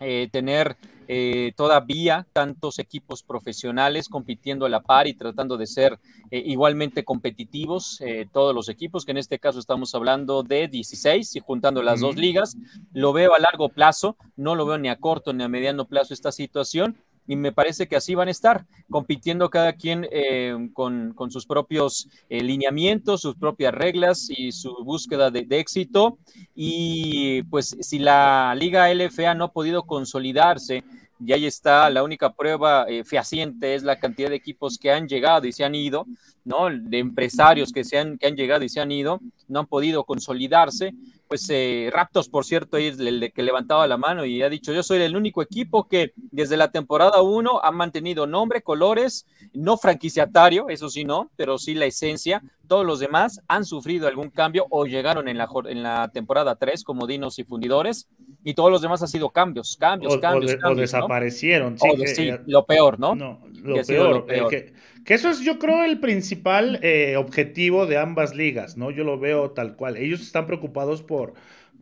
[0.00, 0.76] eh, tener
[1.08, 5.98] eh, todavía tantos equipos profesionales compitiendo a la par y tratando de ser
[6.30, 8.00] igualmente competitivos,
[8.32, 12.16] todos los equipos, que en este caso estamos hablando de 16 y juntando las dos
[12.16, 12.56] ligas.
[12.92, 16.12] Lo veo a largo plazo, no lo veo ni a corto ni a mediano plazo
[16.12, 21.14] esta situación y me parece que así van a estar, compitiendo cada quien eh, con,
[21.30, 26.18] sus propios eh, lineamientos, sus propias reglas y su búsqueda de, éxito.
[26.54, 30.84] Y pues si la Liga LFA no ha podido consolidarse,
[31.24, 35.08] y ahí está, la única prueba eh, fehaciente es la cantidad de equipos que han
[35.08, 36.06] llegado y se han ido,
[36.44, 36.68] ¿no?
[36.68, 40.04] De empresarios que, se han, que han llegado y se han ido, no han podido
[40.04, 40.92] consolidarse
[41.28, 44.82] pues eh, Raptors, por cierto, es el que levantaba la mano y ha dicho, yo
[44.82, 50.68] soy el único equipo que desde la temporada 1 ha mantenido nombre, colores, no franquiciatario,
[50.68, 52.42] eso sí no, pero sí la esencia.
[52.66, 56.82] Todos los demás han sufrido algún cambio o llegaron en la, en la temporada 3
[56.84, 58.08] como dinos y fundidores
[58.42, 60.56] y todos los demás han sido cambios, cambios, cambios.
[60.62, 61.78] O, desaparecieron.
[61.78, 63.14] Sí, lo peor, ¿no?
[63.14, 64.26] No, lo peor.
[64.26, 64.72] Que,
[65.06, 68.90] eso es, yo creo, el principal eh, objetivo de ambas ligas, ¿no?
[68.90, 69.96] Yo lo veo tal cual.
[69.96, 71.34] Ellos están preocupados por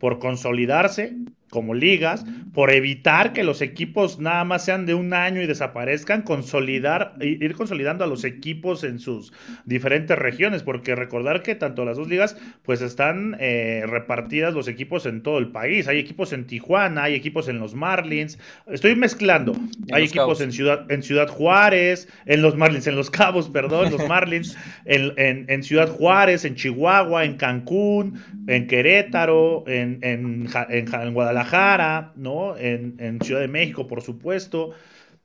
[0.03, 1.15] por consolidarse,
[1.53, 6.23] como ligas, por evitar que los equipos nada más sean de un año y desaparezcan,
[6.23, 9.31] consolidar, ir consolidando a los equipos en sus
[9.65, 15.05] diferentes regiones, porque recordar que tanto las dos ligas pues están eh, repartidas los equipos
[15.05, 19.55] en todo el país, hay equipos en Tijuana, hay equipos en los Marlins, estoy mezclando,
[19.91, 24.07] hay equipos en Ciudad, en Ciudad Juárez, en los Marlins, en los Cabos, perdón, los
[24.09, 25.13] Marlins, en,
[25.47, 31.42] en, Ciudad Juárez, en Chihuahua, en Cancún, en Querétaro, en, en, en Guadalajara,
[32.15, 32.57] ¿no?
[32.57, 34.71] En, Ciudad de México, por supuesto.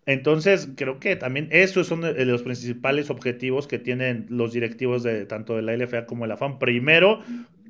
[0.07, 5.57] Entonces, creo que también eso son los principales objetivos que tienen los directivos de tanto
[5.57, 6.59] de la LFA como de la FAM.
[6.59, 7.21] Primero,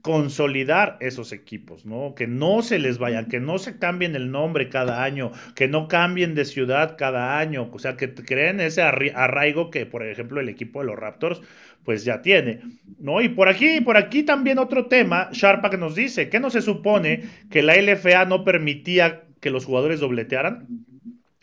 [0.08, 2.14] consolidar esos equipos, ¿no?
[2.14, 5.86] Que no se les vayan, que no se cambien el nombre cada año, que no
[5.86, 10.48] cambien de ciudad cada año, o sea, que creen ese arraigo que, por ejemplo, el
[10.48, 11.42] equipo de los Raptors
[11.84, 12.62] pues ya tiene,
[12.98, 13.20] ¿no?
[13.20, 16.62] Y por aquí, por aquí también otro tema, Sharpa que nos dice, ¿qué no se
[16.62, 20.86] supone que la LFA no permitía que los jugadores dobletearan?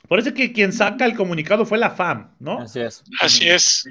[0.07, 2.61] Parece que quien saca el comunicado fue la FAM, ¿no?
[2.61, 3.03] Así es.
[3.21, 3.87] Así es.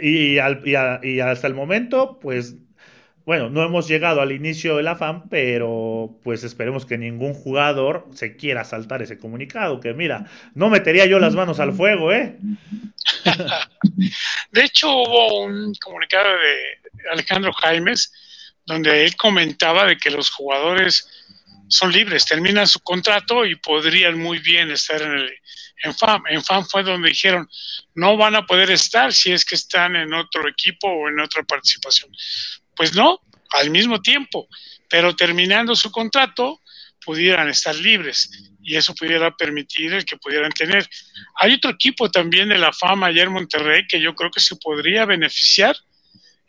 [0.00, 2.56] Y, y hasta el momento, pues
[3.24, 8.08] bueno, no hemos llegado al inicio de la FAM, pero pues esperemos que ningún jugador
[8.14, 12.36] se quiera saltar ese comunicado, que mira, no metería yo las manos al fuego, ¿eh?
[14.52, 18.12] de hecho, hubo un comunicado de Alejandro Jaimes
[18.64, 21.08] donde él comentaba de que los jugadores
[21.68, 25.30] son libres, terminan su contrato y podrían muy bien estar en el
[25.82, 26.22] en FAM.
[26.28, 27.48] En FAM fue donde dijeron,
[27.94, 31.42] no van a poder estar si es que están en otro equipo o en otra
[31.42, 32.10] participación.
[32.76, 34.48] Pues no, al mismo tiempo,
[34.88, 36.60] pero terminando su contrato
[37.04, 38.30] pudieran estar libres
[38.62, 40.88] y eso pudiera permitir el que pudieran tener.
[41.36, 44.56] Hay otro equipo también de la fama ayer en Monterrey que yo creo que se
[44.56, 45.76] podría beneficiar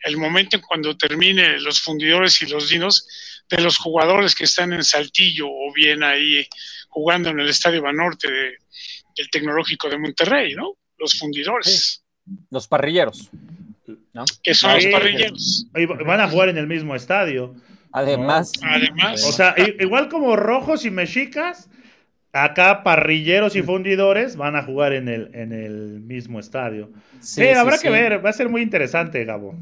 [0.03, 3.07] el momento en cuando termine los fundidores y los dinos
[3.49, 6.47] de los jugadores que están en Saltillo o bien ahí
[6.89, 10.77] jugando en el Estadio Banorte del Tecnológico de Monterrey, ¿no?
[10.97, 12.03] Los fundidores.
[12.51, 13.29] Los parrilleros.
[14.41, 15.67] Que son los parrilleros.
[16.05, 17.55] Van a jugar en el mismo estadio.
[17.91, 18.51] Además.
[18.61, 19.23] Además.
[19.23, 21.69] O sea, igual como rojos y mexicas,
[22.31, 26.91] acá parrilleros y fundidores van a jugar en el, en el mismo estadio.
[27.19, 29.55] Sí, habrá que ver, va a ser muy interesante, Gabo.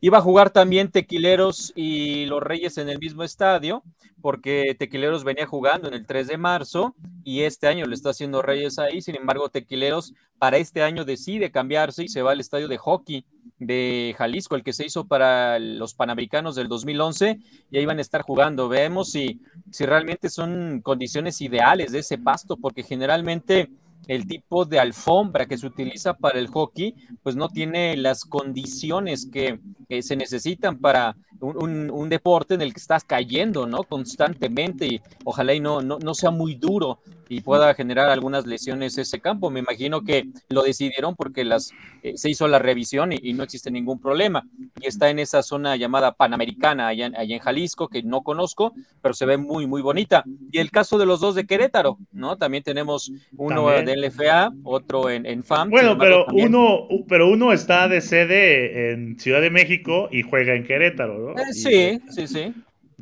[0.00, 3.82] Iba a jugar también Tequileros y los Reyes en el mismo estadio,
[4.20, 8.42] porque Tequileros venía jugando en el 3 de marzo y este año lo está haciendo
[8.42, 9.00] Reyes ahí.
[9.00, 13.24] Sin embargo, Tequileros para este año decide cambiarse y se va al estadio de hockey
[13.58, 18.02] de Jalisco, el que se hizo para los Panamericanos del 2011, y ahí van a
[18.02, 18.68] estar jugando.
[18.68, 23.70] Vemos si, si realmente son condiciones ideales de ese pasto, porque generalmente
[24.06, 29.28] el tipo de alfombra que se utiliza para el hockey, pues no tiene las condiciones
[29.30, 29.60] que,
[30.02, 33.82] se necesitan para un, deporte en el que estás cayendo, ¿no?
[33.84, 38.96] Constantemente y ojalá y no, no, no sea muy duro y pueda generar algunas lesiones
[38.98, 39.50] ese campo.
[39.50, 41.72] Me imagino que lo decidieron porque las,
[42.02, 44.44] eh, se hizo la revisión y, no existe ningún problema.
[44.80, 48.72] Y está en esa zona llamada Panamericana, allá, en Jalisco, que no conozco,
[49.02, 50.24] pero se ve muy, muy bonita.
[50.50, 52.36] Y el caso de los dos de Querétaro, ¿no?
[52.36, 55.70] También tenemos uno de LFA, otro en, en FAM.
[55.70, 60.64] Bueno, pero, uno, pero uno está de sede en Ciudad de México y juega en
[60.64, 61.27] Querétaro, ¿no?
[61.36, 62.54] Eh, sí, sí, sí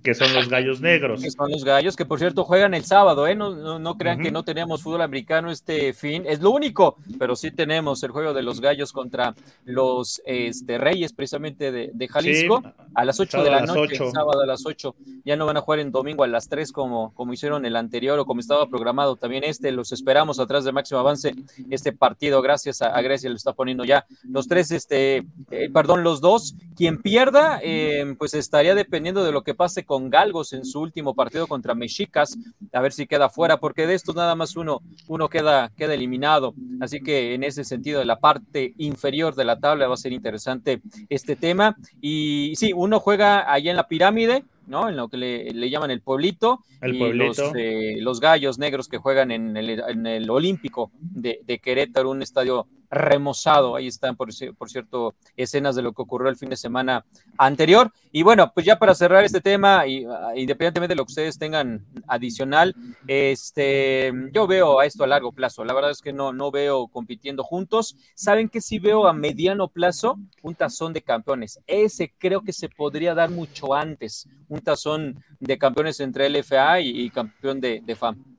[0.07, 1.21] que son los gallos negros.
[1.21, 3.35] Que son los gallos, que por cierto juegan el sábado, ¿eh?
[3.35, 7.51] No, no, crean que no tenemos fútbol americano este fin, es lo único, pero sí
[7.51, 12.63] tenemos el juego de los gallos contra los este, Reyes, precisamente de, Jalisco,
[12.95, 14.95] a las 8 de la noche, sábado a las 8.
[15.25, 18.17] Ya no van a jugar en domingo a las 3 como, como hicieron el anterior
[18.21, 19.73] o como estaba programado también este.
[19.73, 21.35] Los esperamos atrás de máximo avance
[21.69, 24.07] este partido, gracias a, Grecia, lo está poniendo ya.
[24.23, 26.55] Los tres, este, eh, perdón, los dos.
[26.77, 30.83] Quien pierda, eh, pues estaría dependiendo de lo que pase con con Galgos en su
[30.83, 32.37] último partido contra Mexicas,
[32.75, 36.53] a ver si queda fuera, porque de estos nada más uno, uno queda, queda eliminado.
[36.83, 40.13] Así que en ese sentido, de la parte inferior de la tabla va a ser
[40.13, 41.79] interesante este tema.
[42.03, 44.91] Y sí, uno juega allá en la pirámide, ¿no?
[44.91, 46.61] En lo que le, llaman el pueblito.
[46.83, 51.41] El y Los, eh, los, gallos negros que juegan en el, en el Olímpico de,
[51.47, 53.77] de, Querétaro, un estadio remozado.
[53.77, 57.05] Ahí están, por, cierto, escenas de lo que ocurrió el fin de semana
[57.39, 57.93] anterior.
[58.13, 61.39] Y bueno, pues ya para cerrar este tema, y, ah, independientemente de lo que ustedes
[61.39, 62.75] tengan adicional,
[63.07, 65.65] este, yo veo a esto a largo plazo.
[65.65, 67.97] La verdad es que no, no veo compitiendo juntos.
[68.15, 70.19] ¿Saben que sí veo a mediano plazo?
[70.43, 71.61] Un tazón de campeones.
[71.67, 74.29] Ese creo que se podría dar mucho antes.
[74.49, 78.37] Un tazón de campeones entre LFA y, campeón de, de FAM.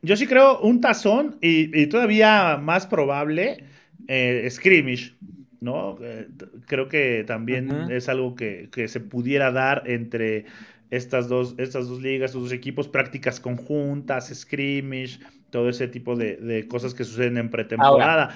[0.00, 3.64] Yo sí creo un tazón y, todavía más probable
[4.08, 5.14] eh, scrimmage,
[5.60, 5.96] ¿no?
[6.02, 6.28] Eh,
[6.66, 10.46] creo que también es algo que, se pudiera dar entre
[10.90, 16.66] estas dos, estas dos ligas, estos dos equipos, prácticas conjuntas, scrimmage, todo ese tipo de,
[16.68, 18.34] cosas que suceden en pretemporada.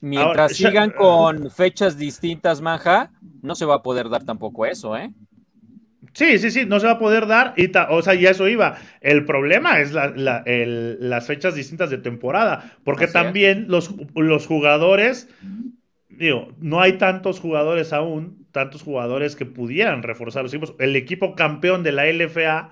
[0.00, 3.10] mientras sigan con fechas distintas, Manja,
[3.42, 5.12] no se va a poder dar tampoco eso, ¿eh?
[6.12, 8.78] Sí, sí, sí, no se va a poder dar, y o sea, y eso iba.
[9.00, 15.28] El problema es las fechas distintas de temporada, porque también los, los jugadores,
[16.08, 20.74] digo, no hay tantos jugadores aún, tantos jugadores que pudieran reforzar los equipos.
[20.78, 22.70] El equipo campeón de la LFA,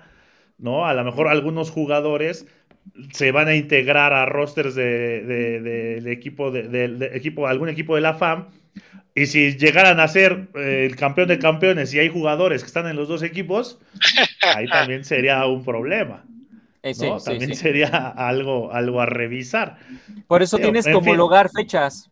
[0.57, 0.85] ¿no?
[0.85, 2.47] A lo mejor algunos jugadores
[3.11, 8.47] se van a integrar a rosters de, equipo, de, equipo, algún equipo de la FAM
[9.15, 12.87] y si llegaran a ser eh, el campeón de campeones y hay jugadores que están
[12.87, 13.79] en los dos equipos,
[14.41, 16.23] ahí también sería un problema.
[16.83, 16.93] Eh,
[17.25, 19.77] también sería algo, algo a revisar.
[20.27, 22.09] Por eso tienes que homologar fechas.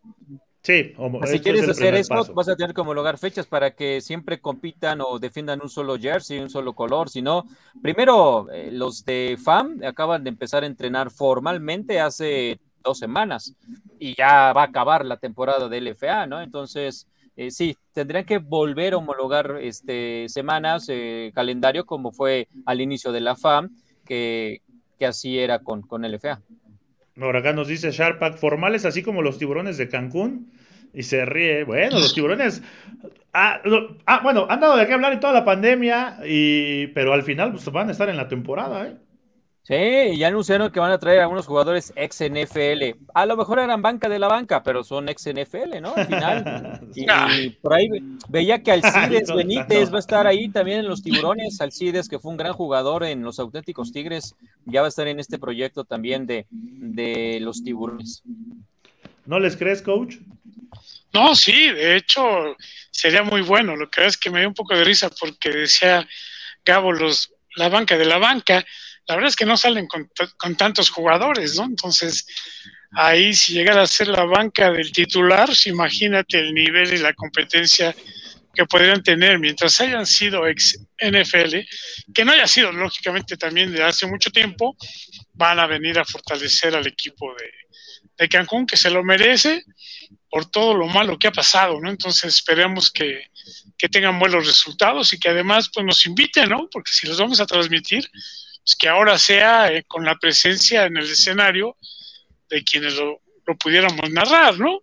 [0.63, 0.95] Sí,
[1.27, 5.19] si quieres hacer eso, vas a tener que homologar fechas para que siempre compitan o
[5.19, 7.07] defiendan un solo jersey, un solo color.
[7.07, 7.45] Si no,
[7.83, 13.55] primero, eh, los de FAM acaban de empezar a entrenar formalmente hace dos semanas
[13.99, 16.41] y ya va a acabar la temporada del LFA, ¿no?
[16.41, 22.79] Entonces, eh, sí, tendrían que volver a homologar este, semanas, eh, calendario, como fue al
[22.79, 24.61] inicio de la FAM, que,
[25.01, 26.41] así era con, con LFA.
[27.19, 30.51] Ahora acá nos dice Sharpak, formales así como los tiburones de Cancún.
[30.93, 31.65] Y se ríe.
[31.65, 32.63] Bueno, los tiburones.
[33.33, 33.61] Ah,
[34.05, 37.51] ah, bueno, han dado de qué hablar en toda la pandemia, y, pero al final
[37.51, 38.95] pues, van a estar en la temporada, ¿eh?
[39.67, 42.99] Sí, ya anunciaron que van a traer a unos jugadores ex NFL.
[43.15, 45.93] A lo mejor eran banca de la banca, pero son ex NFL, ¿no?
[45.95, 46.81] Al final.
[46.95, 47.89] Y, por ahí
[48.29, 51.59] veía que Alcides Benítez va a estar ahí también en los tiburones.
[51.59, 55.19] Alcides, que fue un gran jugador en los auténticos Tigres, ya va a estar en
[55.19, 58.21] este proyecto también de, de los tiburones.
[59.25, 60.17] ¿No les crees, coach?
[61.11, 62.21] No, sí, de hecho
[62.91, 63.75] sería muy bueno.
[63.75, 66.07] Lo que es que me dio un poco de risa porque decía
[66.63, 68.63] Gabo los la banca de la banca
[69.07, 71.65] la verdad es que no salen con, tantos jugadores, ¿no?
[71.65, 72.25] Entonces,
[72.91, 77.13] ahí si llegara a ser la banca del titular, pues imagínate el nivel y la
[77.13, 77.95] competencia
[78.53, 81.57] que podrían tener mientras hayan sido ex NFL,
[82.13, 84.77] que no haya sido lógicamente también de hace mucho tiempo,
[85.33, 87.51] van a venir a fortalecer al equipo de,
[88.17, 89.65] de Cancún, que se lo merece
[90.29, 91.89] por todo lo malo que ha pasado, ¿no?
[91.89, 93.29] Entonces esperemos que,
[93.77, 96.67] que tengan buenos resultados y que además pues nos inviten, ¿no?
[96.71, 98.09] Porque si los vamos a transmitir,
[98.65, 101.77] pues, que ahora sea eh, con la presencia en el escenario
[102.49, 103.21] de quienes lo,
[103.59, 104.79] pudiéramos narrar, ¿no?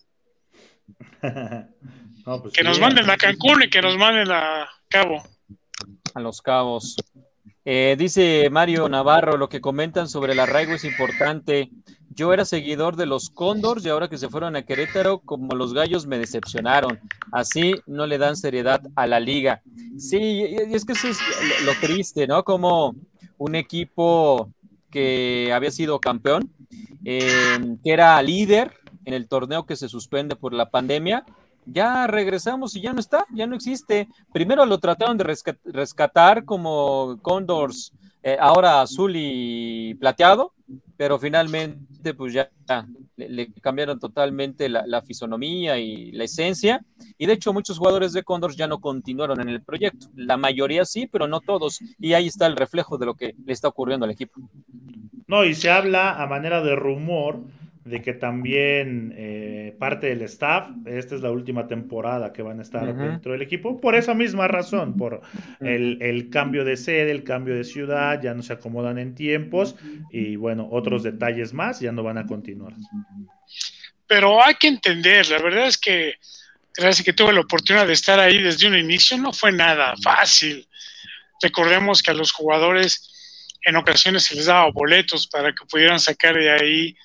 [2.41, 5.21] Pues que nos manden a Cancún y que nos manden a Cabo.
[6.15, 6.95] A los cabos.
[7.65, 11.71] Eh, dice Mario Navarro, lo que comentan sobre el arraigo es importante.
[12.11, 15.75] Yo era seguidor de los Cóndors y ahora que se fueron a Querétaro, como los
[15.75, 17.01] gallos me decepcionaron.
[17.33, 19.61] Así no le dan seriedad a la liga.
[19.99, 21.19] Sí, y es que eso es
[21.65, 22.45] lo triste, ¿no?
[22.45, 22.95] Como
[23.43, 24.51] un equipo
[24.91, 26.53] que había sido campeón,
[27.05, 28.73] eh, que era líder
[29.05, 31.25] en el torneo que se suspende por la pandemia.
[31.67, 34.09] Ya regresamos y ya no está, ya no existe.
[34.33, 40.53] Primero lo trataron de rescatar como Condors, eh, ahora azul y plateado,
[41.03, 42.49] pero finalmente pues ya
[43.17, 46.81] le, cambiaron totalmente la, fisonomía y la esencia,
[47.19, 50.85] y de hecho muchos jugadores de Condors ya no continuaron en el proyecto, la mayoría
[50.85, 54.05] sí, pero no todos, y ahí está el reflejo de lo que le está ocurriendo
[54.05, 54.41] al equipo.
[55.27, 57.41] No, y se habla a manera de rumor
[57.85, 62.63] de que también eh, parte del staff, esta es la última temporada que van a
[62.63, 65.23] estar dentro del equipo, por esa misma razón, por
[65.61, 69.75] el, cambio de sede, el cambio de ciudad, ya no se acomodan en tiempos
[70.13, 72.73] y bueno, otros detalles más ya no van a continuar.
[74.07, 76.15] Pero hay que entender, la verdad es que
[76.77, 80.69] gracias que tuve la oportunidad de estar ahí desde un inicio, no fue nada fácil.
[81.41, 83.09] Recordemos que a los jugadores
[83.65, 86.97] en ocasiones se les daba boletos para que pudieran sacar de ahí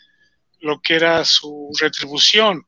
[0.59, 2.65] lo que era su retribución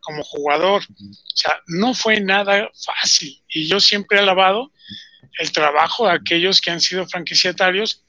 [0.00, 0.82] como jugador.
[0.82, 3.42] O sea, no fue nada fácil.
[3.48, 4.72] Y yo siempre he alabado
[5.38, 8.04] el trabajo de aquellos que han sido franquiciatarios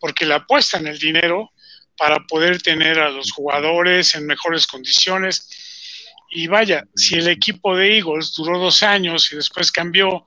[0.00, 1.50] porque le apuestan el dinero
[1.96, 5.48] para poder tener a los jugadores en mejores condiciones.
[6.30, 10.26] Y vaya, si el equipo de Eagles duró dos años y después cambió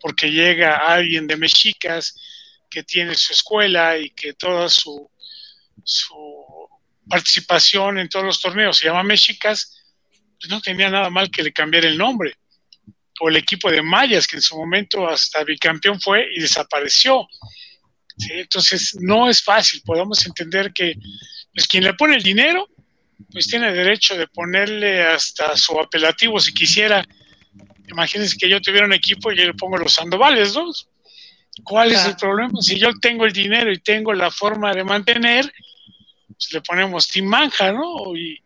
[0.00, 2.14] porque llega alguien de Mexicas
[2.68, 5.08] que tiene su escuela y que toda su,
[5.84, 6.45] su
[7.08, 9.84] participación en todos los torneos, se llama Mexicas,
[10.38, 12.34] pues no tenía nada mal que le cambiara el nombre.
[13.20, 17.26] O el equipo de Mayas, que en su momento hasta bicampeón fue y desapareció.
[18.30, 19.82] Entonces, no es fácil.
[19.84, 20.94] Podemos entender que
[21.54, 22.68] pues, quien le pone el dinero,
[23.32, 27.04] pues tiene derecho de ponerle hasta su apelativo si quisiera.
[27.88, 30.70] Imagínense que yo tuviera un equipo y yo le pongo los Sandovales, ¿no?
[31.64, 32.60] ¿Cuál es el problema?
[32.60, 35.50] Si yo tengo el dinero y tengo la forma de mantener,
[36.36, 38.16] pues le ponemos Team Manja, ¿no?
[38.16, 38.40] Y,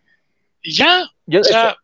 [0.63, 1.11] ya.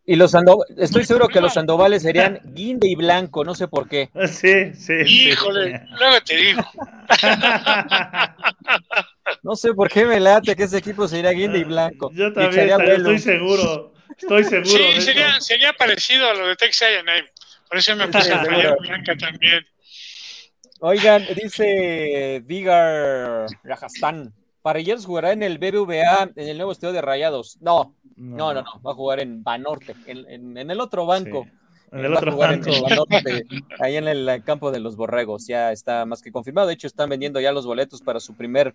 [0.05, 0.35] y los
[0.77, 4.11] estoy seguro que los Sandovales serían guinde y blanco, no sé por qué.
[4.29, 4.95] Sí, sí.
[5.07, 6.63] Híjole, luego te digo.
[9.43, 12.11] no sé por qué me late que ese equipo sería guinde y blanco.
[12.13, 13.95] Yo también estoy seguro.
[14.19, 14.71] Estoy seguro.
[14.71, 17.25] Sí, sería, sería, parecido a lo de Texas A&M.
[17.69, 19.67] Por eso me puse a blanca también.
[20.81, 24.35] Oigan, dice Vigar Rajasthan.
[24.67, 27.57] Parrilleros jugará en el BBVA, en el nuevo estadio de Rayados.
[27.61, 31.47] No, no, no, no, va a jugar en Banorte, en, en, el otro banco.
[31.93, 32.73] En el otro banco.
[33.79, 36.67] ahí en el campo de los borregos, ya está más que confirmado.
[36.67, 38.75] De hecho, están vendiendo ya los boletos para su primer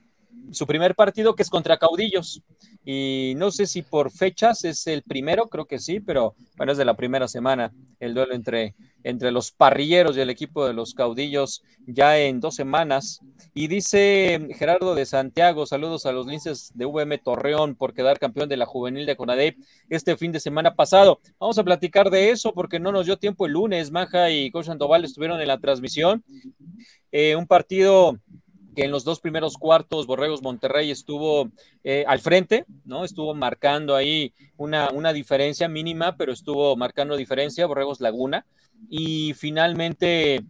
[0.51, 2.41] su primer partido que es contra Caudillos.
[2.83, 6.77] Y no sé si por fechas es el primero, creo que sí, pero bueno, es
[6.77, 8.73] de la primera semana el duelo entre,
[9.03, 13.21] entre los parrilleros y el equipo de los Caudillos ya en dos semanas.
[13.53, 18.49] Y dice Gerardo de Santiago, saludos a los linces de VM Torreón por quedar campeón
[18.49, 19.57] de la juvenil de Conadep
[19.89, 21.19] este fin de semana pasado.
[21.39, 23.91] Vamos a platicar de eso porque no nos dio tiempo el lunes.
[23.91, 26.23] Maja y Coach Sandoval estuvieron en la transmisión.
[27.11, 28.17] Eh, un partido
[28.75, 31.49] que en los dos primeros cuartos Borregos Monterrey estuvo
[31.83, 33.03] eh, al frente, ¿no?
[33.03, 38.45] Estuvo marcando ahí una, una diferencia mínima, pero estuvo marcando diferencia Borregos Laguna.
[38.89, 40.43] Y finalmente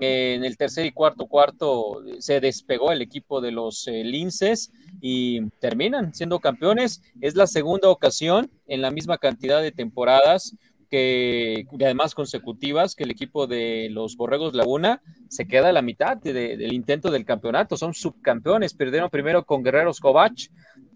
[0.00, 4.72] eh, en el tercer y cuarto cuarto se despegó el equipo de los eh, Linces
[5.00, 7.02] y terminan siendo campeones.
[7.20, 10.56] Es la segunda ocasión en la misma cantidad de temporadas
[10.94, 16.16] que además consecutivas que el equipo de los Borregos Laguna se queda a la mitad
[16.16, 17.76] del intento del campeonato.
[17.76, 20.50] Son subcampeones, perdieron primero con Guerreros Covach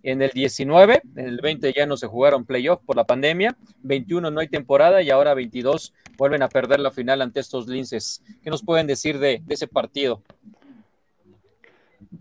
[0.05, 4.31] en el 19, en el 20 ya no se jugaron playoff por la pandemia, 21
[4.31, 8.23] no hay temporada y ahora 22 vuelven a perder la final ante estos linces.
[8.41, 10.23] ¿Qué nos pueden decir de, ese partido?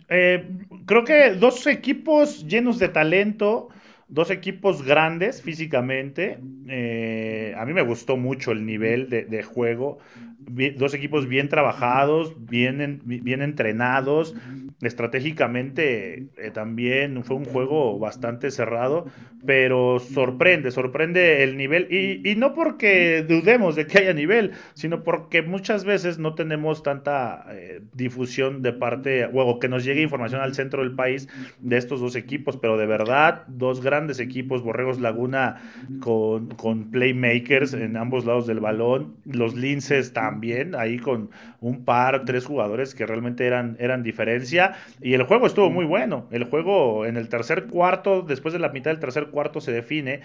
[0.09, 0.49] Eh,
[0.87, 3.69] creo que dos equipos llenos de talento,
[4.07, 6.39] dos equipos grandes físicamente.
[6.67, 9.99] Eh, a mí me gustó mucho el nivel de, juego.
[10.47, 14.35] Dos equipos bien trabajados, bien, entrenados.
[14.81, 19.07] Estratégicamente eh, también fue un juego bastante cerrado,
[19.45, 21.87] pero sorprende, sorprende el nivel.
[21.91, 27.45] Y, no porque dudemos de que haya nivel, sino porque muchas veces no tenemos tanta
[27.49, 31.27] eh, difusión de parte, o que nos llegue información al centro del país
[31.59, 35.61] de estos dos equipos, pero de verdad, dos grandes equipos, Borregos Laguna
[36.01, 40.36] con, con playmakers en ambos lados del balón, los Linces también,
[40.77, 41.29] ahí con
[41.59, 46.27] un par, tres jugadores que realmente eran, eran diferencia, y el juego estuvo muy bueno,
[46.31, 50.21] el juego en el tercer cuarto, después de la mitad del tercer cuarto se define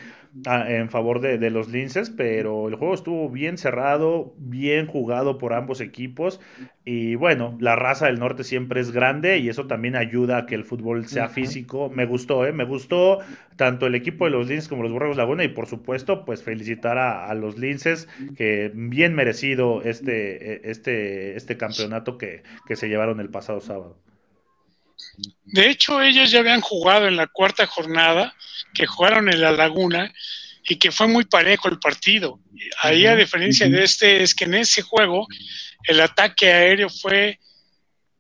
[0.47, 5.39] ah, en favor de, de los Linces, pero el juego estuvo bien cerrado, bien jugado
[5.39, 6.41] por ambos equipos,
[6.85, 10.57] y bueno, la raza del norte siempre es grande y eso también ayuda a que
[10.57, 11.91] el fútbol sea físico.
[11.91, 12.53] Me gustó, ¿eh?
[12.53, 13.21] Me gustó
[13.57, 16.99] tanto el equipo de los Linces como los Borregos Laguna y por supuesto, pues felicitar
[16.99, 23.21] a, los Linces que bien merecido este, e, este, este campeonato que, que se llevaron
[23.21, 23.97] el pasado sábado.
[25.45, 28.35] De hecho, ellos ya habían jugado en la cuarta jornada,
[28.75, 30.13] que jugaron en la Laguna
[30.65, 32.41] y que fue muy parejo el partido.
[32.83, 35.27] Ahí, a diferencia de este, es que en ese juego
[35.85, 37.39] el ataque aéreo fue,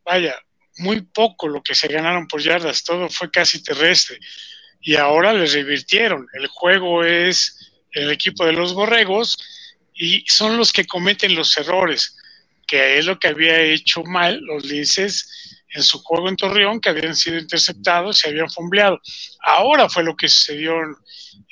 [0.05, 0.37] vaya,
[0.79, 4.19] muy poco lo que se ganaron por yardas, todo fue casi terrestre.
[4.81, 6.27] Y ahora les revirtieron.
[6.33, 9.37] El juego es el equipo de los borregos
[9.95, 12.17] y son los que cometen los errores,
[12.67, 16.91] que es lo que había hecho mal los linces en su juego en Torreón, que
[16.91, 19.01] habían sido interceptados, se habían fombleado.
[19.45, 20.75] Ahora fue lo que sucedió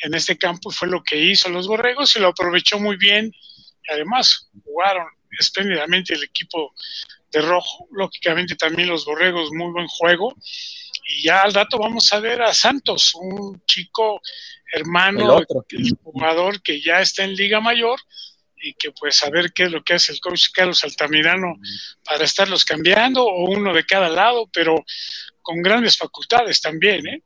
[0.02, 3.32] en este campo y fue lo que hizo los borregos y lo aprovechó muy bien.
[3.82, 5.06] Y además jugaron
[5.38, 6.74] espléndidamente el equipo
[7.30, 10.34] de rojo, lógicamente también los borregos, muy buen juego.
[11.06, 14.20] Y ya al rato vamos a ver a Santos, un chico
[14.72, 17.98] hermano, el jugador que ya está en Liga Mayor
[18.62, 21.56] y que pues a ver qué es lo que hace el coach Carlos Altamirano
[22.04, 24.84] para estarlos cambiando o uno de cada lado, pero
[25.42, 27.22] con grandes facultades también, ¿eh?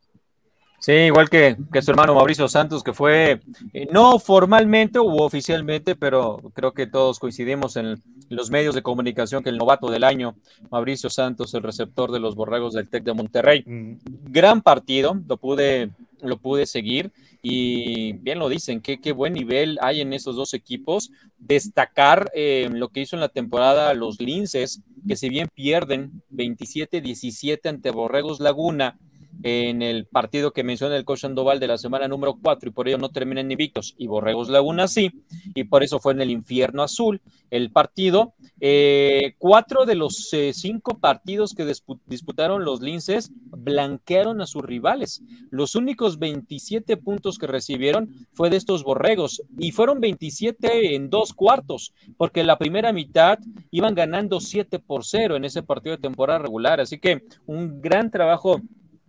[0.85, 3.41] Sí, igual que, su hermano Mauricio Santos, que fue
[3.72, 9.43] eh, no formalmente u oficialmente, pero creo que todos coincidimos en los medios de comunicación
[9.43, 10.37] que el novato del año,
[10.70, 13.64] Mauricio Santos, el receptor de los borregos del TEC de Monterrey.
[13.64, 13.95] Mm.
[14.30, 15.89] Gran partido, lo pude,
[16.20, 20.53] lo pude seguir y bien lo dicen, qué, qué buen nivel hay en esos dos
[20.53, 21.11] equipos.
[21.39, 27.70] Destacar eh, lo que hizo en la temporada los Linces, que si bien pierden 27-17
[27.70, 28.99] ante Borregos Laguna,
[29.43, 32.89] en el partido que menciona el coach Sandoval de la semana número 4 y por
[32.89, 35.11] ello no terminan invictos y Borregos Laguna sí,
[35.55, 37.20] y por eso fue en el infierno azul
[37.51, 38.35] el partido.
[38.61, 41.70] Eh, cuatro de los eh, cinco partidos que
[42.07, 45.22] disputaron los linces blanquearon a sus rivales.
[45.51, 51.32] Los únicos 27 puntos que recibieron fue de estos borregos y fueron 27 en dos
[51.32, 53.39] cuartos, porque la primera mitad
[53.70, 56.80] iban ganando 7 por 0 en ese partido de temporada regular.
[56.80, 58.61] Así que un gran trabajo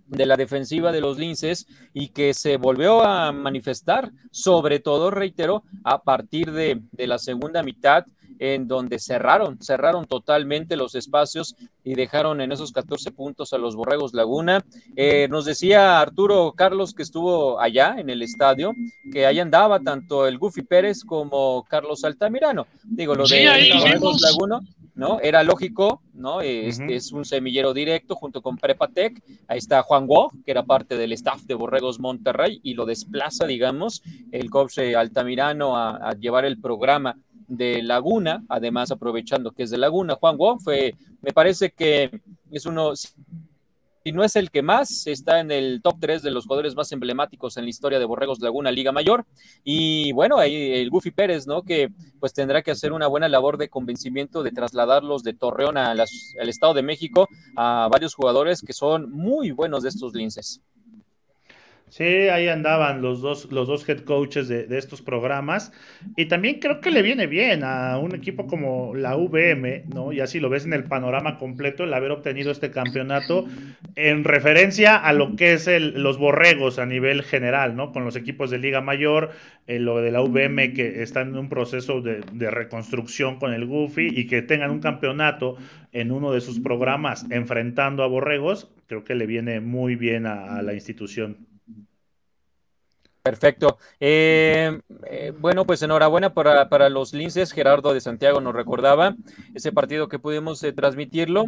[0.07, 5.63] de la defensiva de los linces y que se volvió a manifestar, sobre todo, reitero,
[5.83, 8.05] a partir de, de la segunda mitad
[8.39, 13.75] en donde cerraron, cerraron totalmente los espacios y dejaron en esos 14 puntos a los
[13.75, 14.63] Borregos Laguna.
[14.95, 18.73] Eh, nos decía Arturo Carlos que estuvo allá en el estadio,
[19.11, 22.67] que ahí andaba tanto el Gufi Pérez como Carlos Altamirano.
[22.83, 24.59] Digo, lo de Borregos Laguna,
[24.95, 25.19] ¿no?
[25.19, 26.41] Era lógico, ¿no?
[26.41, 29.21] Este es un semillero directo junto con Prepatec.
[29.47, 33.45] Ahí está Juan Guo, que era parte del staff de Borregos Monterrey y lo desplaza,
[33.45, 37.17] digamos, el coach Altamirano a llevar el programa
[37.47, 42.21] de Laguna, además aprovechando que es de Laguna, Juan Wong fue, me parece que
[42.51, 42.93] es uno,
[44.05, 46.91] si no es el que más, está en el top 3 de los jugadores más
[46.91, 49.25] emblemáticos en la historia de Borregos Laguna Liga Mayor.
[49.63, 51.63] Y bueno, ahí el Goofy Pérez, ¿no?
[51.63, 51.89] Que
[52.19, 55.99] pues tendrá que hacer una buena labor de convencimiento de trasladarlos de Torreón al
[56.47, 60.61] Estado de México a varios jugadores que son muy buenos de estos linces.
[61.87, 65.71] Sí, ahí andaban los dos, los dos head coaches de, estos programas.
[66.17, 70.11] Y también creo que le viene bien a un equipo como la VM, ¿no?
[70.11, 73.45] Y así lo ves en el panorama completo, el haber obtenido este campeonato
[73.95, 77.91] en referencia a lo que es el, los borregos a nivel general, ¿no?
[77.91, 79.31] Con los equipos de Liga Mayor,
[79.67, 84.07] eh, lo de la VM que están en un proceso de, reconstrucción con el Goofy
[84.07, 85.55] y que tengan un campeonato
[85.91, 90.61] en uno de sus programas enfrentando a borregos, creo que le viene muy bien a
[90.61, 91.54] la institución.
[93.25, 93.79] Perfecto.
[93.99, 97.53] Eh, eh, bueno, pues enhorabuena para, para, los linces.
[97.53, 99.15] Gerardo de Santiago nos recordaba
[99.55, 101.45] ese partido que pudimos eh, transmitirlo.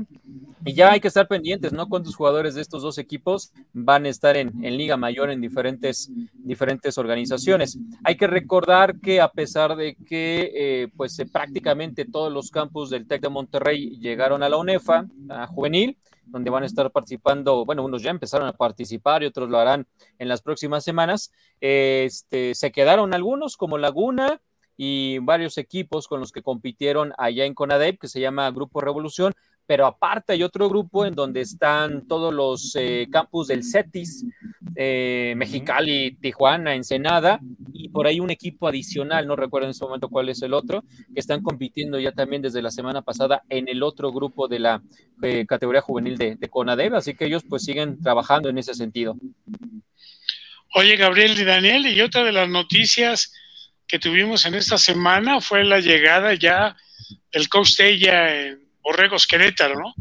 [0.65, 1.87] Y ya hay que estar pendientes, ¿no?
[1.87, 6.09] Cuántos jugadores de estos dos equipos van a estar en, en, Liga Mayor en diferentes,
[6.33, 7.77] diferentes organizaciones.
[8.03, 13.21] Hay que recordar que a pesar de que pues prácticamente todos los campus del TEC
[13.21, 15.95] de Monterrey llegaron a la UNEFA, a juvenil,
[16.27, 19.87] donde van a estar participando, bueno, unos ya empezaron a participar y otros lo harán
[20.19, 21.31] en las próximas semanas.
[21.61, 24.41] Este, se quedaron algunos como Laguna
[24.77, 29.33] y varios equipos con los que compitieron allá en CONADEP, que se llama Grupo Revolución,
[29.67, 34.25] pero aparte hay otro grupo en donde están todos los eh, campus del CETIS,
[34.75, 37.41] eh, Mexicali, Tijuana, Ensenada,
[37.73, 40.83] y por ahí un equipo adicional, no recuerdo en este momento cuál es el otro,
[41.13, 44.81] que están compitiendo ya también desde la semana pasada en el otro grupo de la
[45.21, 49.17] eh, categoría juvenil de, de CONADEV, así que ellos pues siguen trabajando en ese sentido.
[50.75, 53.33] Oye, Gabriel y Daniel, y otra de las noticias
[53.85, 56.77] que tuvimos en esta semana fue la llegada ya
[57.31, 59.93] del coach Tella en Borregos Querétaro, ¿no?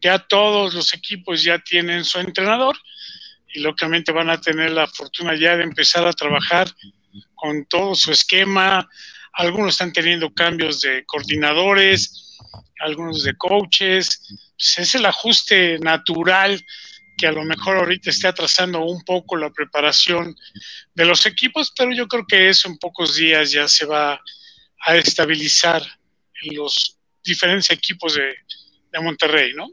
[0.00, 2.74] Ya todos los equipos ya tienen su entrenador
[3.52, 6.74] y lógicamente van a tener la fortuna ya de empezar a trabajar
[7.34, 8.88] con todo su esquema.
[9.34, 12.38] Algunos están teniendo cambios de coordinadores,
[12.78, 14.22] algunos de coaches.
[14.56, 16.64] Pues es el ajuste natural
[17.18, 20.34] que a lo mejor ahorita esté atrasando un poco la preparación
[20.94, 24.18] de los equipos, pero yo creo que eso en pocos días ya se va
[24.86, 25.82] a estabilizar
[26.42, 28.34] en los diferentes equipos de,
[28.92, 29.68] de Monterrey, ¿no?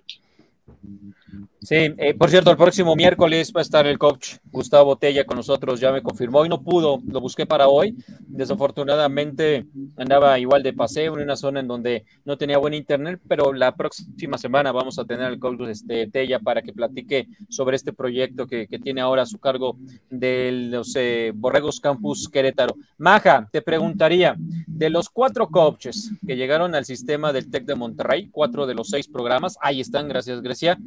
[1.68, 5.36] Sí, eh, por cierto, el próximo miércoles va a estar el coach Gustavo Tella con
[5.36, 7.94] nosotros, ya me confirmó y no pudo, lo busqué para hoy.
[8.26, 9.66] Desafortunadamente
[9.98, 13.76] andaba igual de paseo en una zona en donde no tenía buen internet, pero la
[13.76, 18.48] próxima semana vamos a tener al coach este, Tella para que platique sobre este proyecto
[18.48, 19.76] que, tiene ahora a su cargo
[20.10, 20.96] de los
[21.34, 22.76] Borregos Campus Querétaro.
[22.98, 24.38] Maja, te preguntaría,
[24.68, 28.88] de los cuatro coaches que llegaron al sistema del TEC de Monterrey, cuatro de los
[28.88, 30.78] seis programas, ahí están, gracias Grecia.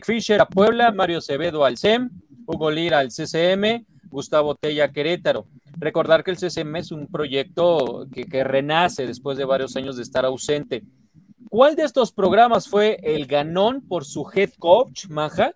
[0.00, 2.08] Eric Fischer a Puebla, Mario Acevedo al CEM,
[2.46, 5.46] Hugo Lira al CCM, Gustavo Tella Querétaro.
[5.76, 10.24] Recordar que el CCM es un proyecto que, renace después de varios años de estar
[10.24, 10.84] ausente.
[11.50, 15.54] ¿Cuál de estos programas fue el ganón por su head coach, Maja?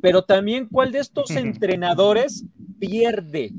[0.00, 2.44] Pero también cuál de estos entrenadores
[2.78, 3.50] pierde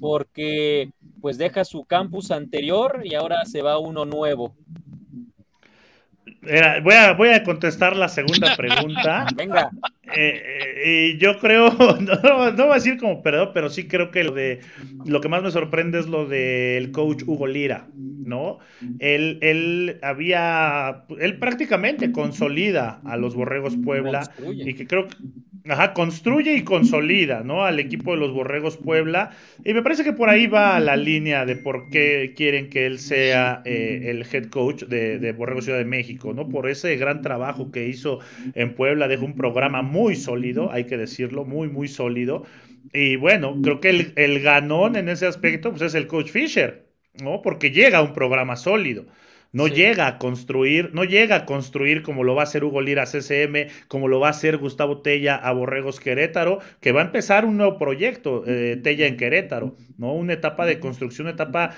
[0.00, 4.56] porque pues deja su campus anterior y ahora se va uno nuevo
[6.42, 9.26] voy, a, voy a contestar la segunda pregunta.
[9.36, 9.70] Venga.
[10.14, 10.42] Eh,
[10.84, 11.70] eh, y yo creo,
[12.00, 14.60] no, no voy a decir como perdón, pero sí creo que lo de
[15.04, 18.58] lo que más me sorprende es lo del coach Hugo Lira, ¿no?
[18.98, 25.08] Él, él había, él prácticamente consolida a los Borregos Puebla y que creo
[25.68, 27.64] Ajá, construye y consolida, ¿no?
[27.64, 29.30] Al equipo de los Borregos Puebla.
[29.64, 32.98] Y me parece que por ahí va la línea de por qué quieren que él
[32.98, 36.48] sea eh, el head coach de, de Borregos Ciudad de México, ¿no?
[36.48, 38.20] Por ese gran trabajo que hizo
[38.54, 42.44] en Puebla, dejó un programa muy sólido, hay que decirlo, muy, muy sólido.
[42.92, 46.86] Y bueno, creo que el, ganón en ese aspecto, pues es el coach Fisher,
[47.22, 47.42] ¿no?
[47.42, 49.04] Porque llega a un programa sólido.
[49.50, 53.06] No llega a construir, no llega a construir como lo va a hacer Hugo Lira
[53.06, 57.46] CCM, como lo va a hacer Gustavo Tella a Borregos Querétaro, que va a empezar
[57.46, 60.12] un nuevo proyecto, eh, Tella en Querétaro, ¿no?
[60.12, 61.74] Una etapa de construcción, una etapa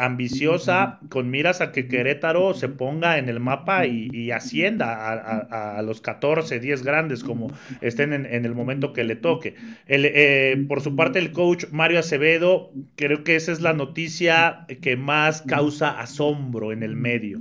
[0.00, 6.00] ambiciosa, con miras a que Querétaro se ponga en el mapa y, ascienda a, los
[6.00, 9.54] 14, 10 grandes, como estén en, el momento que le toque.
[9.86, 14.96] Eh, por su parte, el coach Mario Acevedo, creo que esa es la noticia que
[14.96, 17.38] más causa asombro en el medio,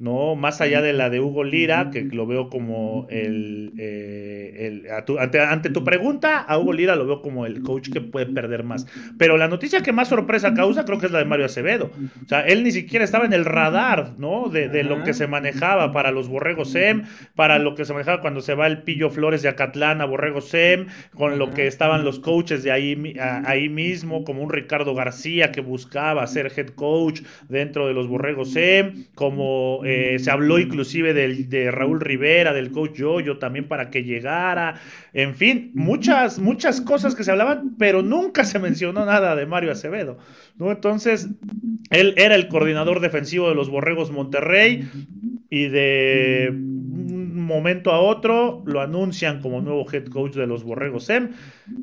[0.00, 0.36] ¿no?
[0.36, 3.72] Más allá de la de Hugo Lira, que lo veo como el...
[3.78, 4.88] Eh,
[5.18, 8.86] ante, tu pregunta, a Hugo Lira lo veo como el coach que puede perder más.
[9.18, 11.90] Pero la noticia que más sorpresa causa creo que es la de Mario Acevedo.
[12.24, 14.48] O sea, él ni siquiera estaba en el radar, ¿no?
[14.48, 18.40] De, lo que se manejaba para los Borregos SEM, para lo que se manejaba cuando
[18.40, 22.20] se va el Pillo Flores de Acatlán a Borrego SEM, con lo que estaban los
[22.20, 27.86] coaches de ahí, ahí mismo, como un Ricardo García que buscaba ser head coach dentro
[27.86, 32.98] de los Borregos SEM, como eh, se habló inclusive del, de Raúl Rivera, del coach
[32.98, 34.74] Yoyo también para que llegara,
[35.14, 39.72] en fin, muchas, muchas cosas que se hablaban, pero nunca se mencionó nada de Mario
[39.72, 40.18] Acevedo,
[40.58, 40.70] ¿no?
[40.70, 41.30] Entonces,
[41.88, 44.86] él era el coordinador defensivo de los Borregos Monterrey
[45.48, 46.52] y de
[47.48, 51.30] momento a otro lo anuncian como nuevo head coach de los Borregos SEM.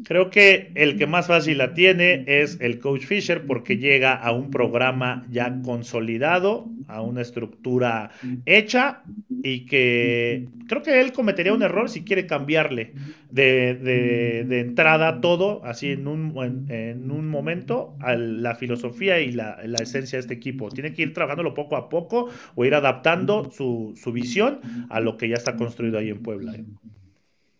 [0.05, 4.31] Creo que el que más fácil la tiene es el coach Fisher porque llega a
[4.31, 8.11] un programa ya consolidado, a una estructura
[8.45, 9.01] hecha
[9.43, 12.93] y que creo que él cometería un error si quiere cambiarle
[13.35, 20.17] de, entrada todo, así en un, en, un momento, a la filosofía y la, esencia
[20.17, 20.69] de este equipo.
[20.69, 24.59] Tiene que ir trabajándolo poco a poco o ir adaptando su, su visión
[24.89, 26.53] a lo que ya está construido ahí en Puebla.
[26.53, 26.65] ¿eh?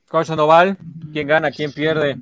[0.08, 0.78] Coach Noval,
[1.12, 2.18] ¿quién gana, quién pierde?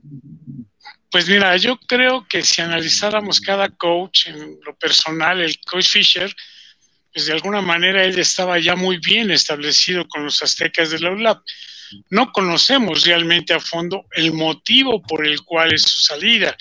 [1.11, 6.33] Pues mira, yo creo que si analizáramos cada coach en lo personal, el coach Fisher,
[7.13, 11.11] pues de alguna manera él estaba ya muy bien establecido con los aztecas de la
[11.11, 11.43] ULAP.
[12.09, 16.57] No conocemos realmente a fondo el motivo por el cual es su salida,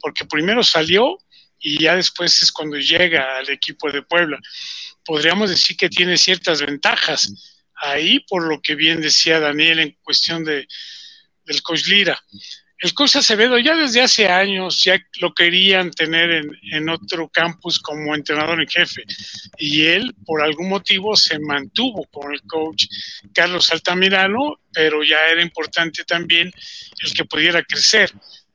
[0.00, 1.18] porque primero salió
[1.58, 4.38] y ya después es cuando llega al equipo de Puebla.
[5.04, 10.44] Podríamos decir que tiene ciertas ventajas ahí, por lo que bien decía Daniel en cuestión
[10.44, 10.66] de,
[11.44, 12.22] del coach Lira.
[12.78, 17.78] El coach Acevedo ya desde hace años ya lo querían tener en, en, otro campus
[17.78, 19.04] como entrenador en jefe
[19.58, 22.86] y él por algún motivo se mantuvo con el coach
[23.34, 26.50] Carlos Altamirano, pero ya era importante también
[27.04, 28.10] el que pudiera crecer.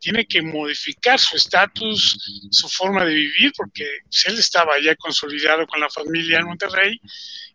[0.05, 2.15] Tiene que modificar su estatus,
[2.51, 7.01] su forma de vivir, porque pues, él estaba ya consolidado con la familia en Monterrey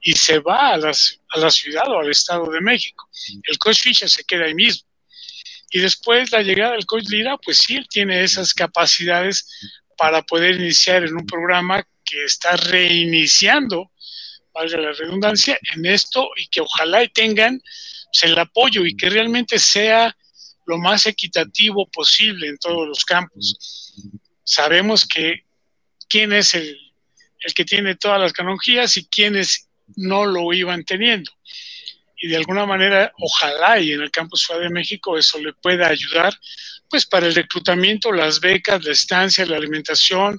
[0.00, 3.08] y se va a, las, a la ciudad o al Estado de México.
[3.44, 4.90] El coach Fischer se queda ahí mismo
[5.70, 9.48] y después la llegada del coach Lira, pues sí, él tiene esas capacidades
[9.96, 13.92] para poder iniciar en un programa que está reiniciando,
[14.52, 17.60] valga la redundancia, en esto y que ojalá y tengan
[18.12, 20.16] pues, el apoyo y que realmente sea
[20.70, 23.92] lo más equitativo posible en todos los campos.
[24.44, 25.44] Sabemos que
[26.08, 26.76] quién es el,
[27.40, 31.30] el que tiene todas las canonjías y quiénes no lo iban teniendo
[32.20, 35.88] y de alguna manera, ojalá y en el campus Ciudad de México eso le pueda
[35.88, 36.38] ayudar,
[36.88, 40.38] pues para el reclutamiento, las becas, la estancia, la alimentación,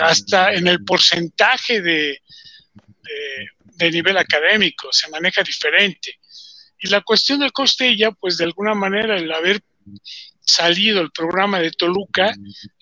[0.00, 2.20] hasta en el porcentaje de,
[3.76, 6.18] de, nivel académico, se maneja diferente.
[6.90, 9.62] La cuestión del costella, pues de alguna manera el haber
[10.40, 12.32] salido el programa de Toluca,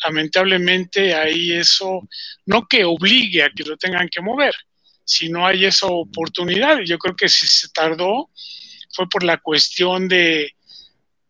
[0.02, 2.07] lamentablemente ahí eso,
[2.46, 4.55] no que obligue a que lo tengan que mover,
[5.05, 6.80] si no hay esa oportunidad.
[6.84, 8.30] Yo creo que si se tardó
[8.92, 10.55] fue por la cuestión de,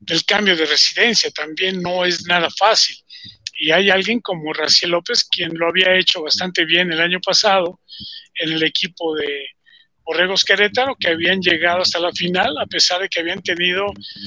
[0.00, 2.96] del cambio de residencia, también no es nada fácil.
[3.58, 7.80] Y hay alguien como Raciel López, quien lo había hecho bastante bien el año pasado
[8.34, 9.46] en el equipo de
[10.04, 13.86] Borregos Querétaro, que habían llegado hasta la final, a pesar de que habían tenido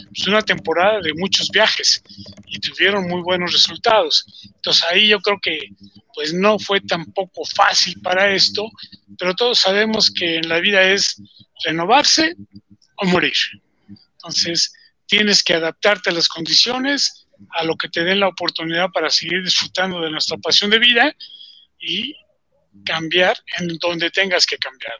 [0.09, 2.01] pues, una temporada de muchos viajes
[2.47, 4.25] y tuvieron muy buenos resultados.
[4.55, 5.69] Entonces ahí yo creo que
[6.15, 8.67] pues no fue tampoco fácil para esto,
[9.19, 11.21] pero todos sabemos que en la vida es
[11.63, 12.35] renovarse
[12.95, 13.35] o morir.
[14.13, 14.73] Entonces,
[15.05, 19.43] tienes que adaptarte a las condiciones, a lo que te den la oportunidad para seguir
[19.43, 21.15] disfrutando de nuestra pasión de vida
[21.79, 22.15] y
[22.83, 24.97] cambiar en donde tengas que cambiar.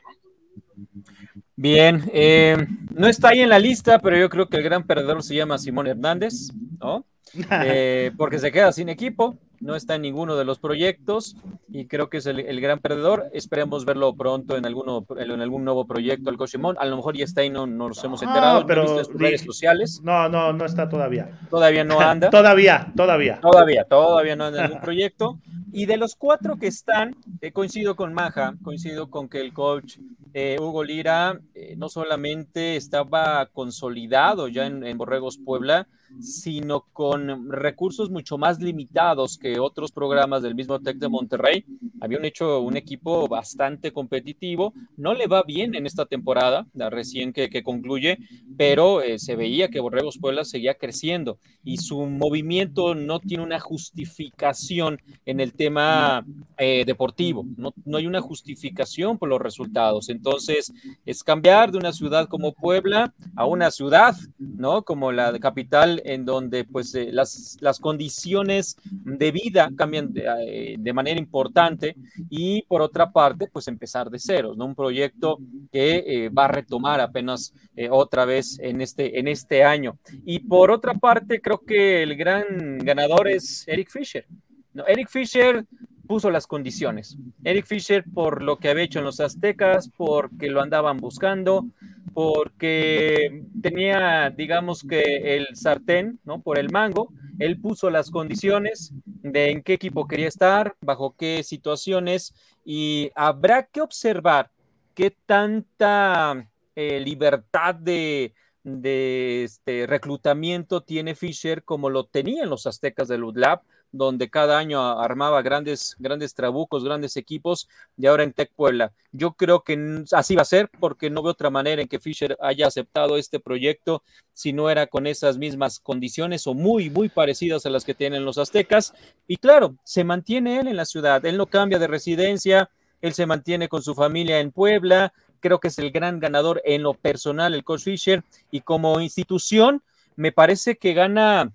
[1.56, 2.56] Bien, eh,
[2.94, 5.58] no está ahí en la lista, pero yo creo que el gran perdedor se llama
[5.58, 6.50] Simón Hernández,
[6.80, 7.04] ¿no?
[7.64, 11.36] Eh, porque se queda sin equipo, no está en ninguno de los proyectos
[11.68, 13.26] y creo que es el, gran perdedor.
[13.32, 16.76] Esperemos verlo pronto en, alguno, en algún nuevo proyecto, el Cochimón.
[16.78, 20.00] A lo mejor ya está y no, nos hemos enterado, pero en sus redes sociales.
[20.02, 21.38] No, no, no está todavía.
[21.50, 22.30] Todavía no anda.
[22.30, 23.40] todavía, todavía.
[23.40, 25.38] Todavía, todavía no anda en ningún proyecto.
[25.72, 29.98] Y de los cuatro que están, eh, coincido con Maja, coincido con que el coach
[30.34, 35.88] eh, Hugo Lira eh, no solamente estaba consolidado ya en, Borregos Puebla,
[36.20, 41.64] sino con recursos mucho más limitados que otros programas del mismo Tec de Monterrey.
[42.00, 44.72] Habían hecho un equipo bastante competitivo.
[44.96, 48.18] No le va bien en esta temporada, la recién que, que concluye,
[48.56, 55.00] pero se veía que Borregos Puebla seguía creciendo y su movimiento no tiene una justificación
[55.26, 56.24] en el tema
[56.56, 60.08] eh, deportivo, no, no, hay una justificación por los resultados.
[60.08, 60.72] Entonces,
[61.04, 64.82] es cambiar de una ciudad como Puebla a una ciudad, ¿no?
[64.82, 70.76] Como la capital, en donde pues eh, las, las condiciones de vida cambian de, eh,
[70.78, 71.96] de, manera importante
[72.28, 74.66] y por otra parte, pues empezar de ceros, ¿no?
[74.66, 75.38] Un proyecto
[75.70, 77.52] que va a retomar apenas
[77.90, 79.98] otra vez en este, en este año.
[80.24, 84.26] Y por otra parte, creo que el gran ganador es Eric Fisher.
[84.74, 85.64] No, Eric Fisher
[86.08, 87.16] puso las condiciones.
[87.44, 91.66] Eric Fisher por lo que había hecho en los Aztecas, porque lo andaban buscando,
[92.14, 96.40] porque tenía, digamos que el sartén, ¿no?
[96.40, 97.12] Por el mango.
[97.38, 102.34] Él puso las condiciones de en qué equipo quería estar, bajo qué situaciones,
[102.64, 104.50] y habrá que observar
[104.94, 108.32] qué tanta eh, libertad de,
[108.64, 113.60] de este reclutamiento tiene Fisher como lo tenían los aztecas de Ludlab,
[113.92, 118.92] donde cada año armaba grandes, grandes trabucos, grandes equipos, y ahora en Tec Puebla.
[119.12, 122.36] Yo creo que así va a ser, porque no veo otra manera en que Fisher
[122.40, 127.66] haya aceptado este proyecto si no era con esas mismas condiciones o muy, muy parecidas
[127.66, 128.94] a las que tienen los aztecas.
[129.26, 132.70] Y claro, se mantiene él en la ciudad, él no cambia de residencia,
[133.00, 136.82] él se mantiene con su familia en Puebla, creo que es el gran ganador en
[136.82, 139.82] lo personal, el coach Fisher, y como institución,
[140.16, 141.52] me parece que gana,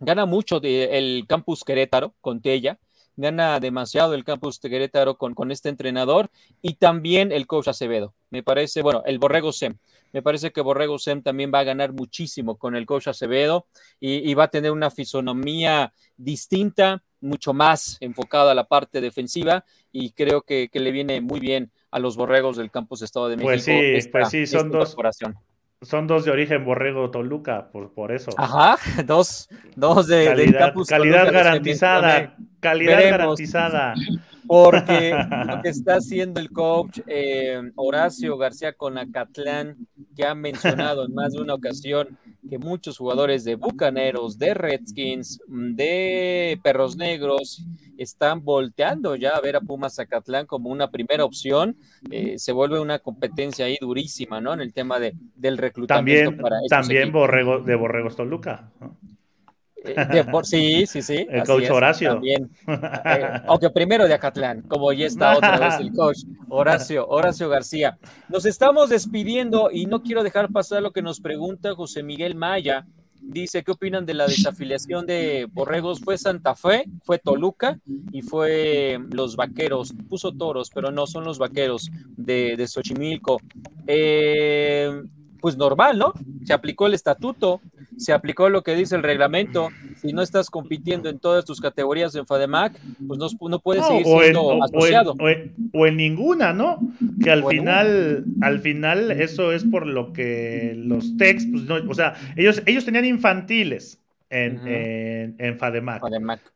[0.00, 2.78] gana mucho de el campus Querétaro con Tella,
[3.16, 6.30] gana demasiado el campus de Querétaro con, con este entrenador
[6.62, 8.14] y también el coach Acevedo.
[8.30, 9.76] Me parece, bueno, el Borrego Sem.
[10.12, 13.66] Me parece que Borrego Sem también va a ganar muchísimo con el coach Acevedo
[14.00, 20.12] y, va a tener una fisonomía distinta, mucho más enfocada a la parte defensiva y
[20.12, 23.66] creo que, que le viene muy bien a los borregos del campus Estado de pues
[23.66, 23.84] México.
[23.92, 24.96] Pues sí, pues sí, son dos.
[25.82, 28.30] Son dos de origen borrego Toluca, por, por eso.
[28.36, 28.76] Ajá,
[29.06, 33.94] dos, dos de calidad, calidad garantizada, calidad garantizada.
[34.46, 35.16] Porque
[35.46, 39.76] lo que está haciendo el coach eh, Horacio García con Acatlán,
[40.14, 42.18] que ha mencionado en más de una ocasión
[42.48, 47.64] que muchos jugadores de Bucaneros, de Redskins, de Perros Negros
[47.98, 51.76] están volteando ya a ver a Pumas Zacatlán como una primera opción.
[52.10, 54.54] Eh, se vuelve una competencia ahí durísima, ¿no?
[54.54, 58.70] En el tema de, del reclutamiento también, para También borrego, de Borregos Toluca.
[58.80, 58.96] ¿no?
[59.84, 61.26] Eh, sí, sí, sí.
[61.28, 62.12] El coach Horacio.
[62.12, 62.50] También.
[62.66, 66.18] Eh, aunque primero de Acatlán, como ya está otra vez el coach
[66.48, 67.98] Horacio, Horacio García.
[68.28, 72.86] Nos estamos despidiendo y no quiero dejar pasar lo que nos pregunta José Miguel Maya.
[73.22, 76.00] Dice, ¿qué opinan de la desafiliación de Borregos?
[76.00, 77.78] Fue Santa Fe, fue Toluca
[78.12, 79.92] y fue los Vaqueros.
[80.08, 83.38] Puso toros, pero no, son los Vaqueros de, de Xochimilco.
[83.86, 85.02] Eh,
[85.40, 86.12] pues normal, ¿no?
[86.44, 87.60] Se aplicó el estatuto,
[87.96, 89.68] se aplicó lo que dice el reglamento.
[89.96, 94.62] Si no estás compitiendo en todas tus categorías en FADEMAC, pues no, puedes seguir siendo
[94.62, 95.14] asociado.
[95.72, 96.78] O en, ninguna, ¿no?
[97.22, 101.94] Que al final, al final, eso es por lo que los techs, pues no, o
[101.94, 103.98] sea, ellos, ellos tenían infantiles.
[104.32, 104.60] En,
[105.38, 106.04] en, FADEMAC,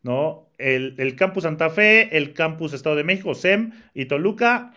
[0.04, 0.46] ¿no?
[0.58, 4.72] El, el, Campus Santa Fe, el Campus Estado de México, SEM y Toluca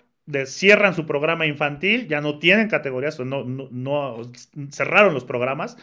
[0.45, 4.21] cierran su programa infantil, ya no tienen categorías, no, no,
[4.71, 5.77] cerraron los programas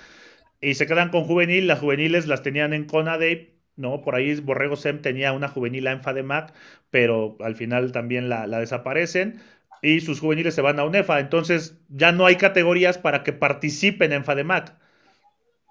[0.61, 1.67] y se quedan con juvenil.
[1.67, 4.03] Las juveniles las tenían en CONADE, ¿no?
[4.03, 6.53] Por ahí Borrego Sem tenía una juvenil en FADEMAC,
[6.91, 9.41] pero al final también la, desaparecen
[9.83, 11.21] y sus juveniles se van a UNEFA.
[11.21, 14.75] Entonces ya no hay categorías para que participen en FADEMAC.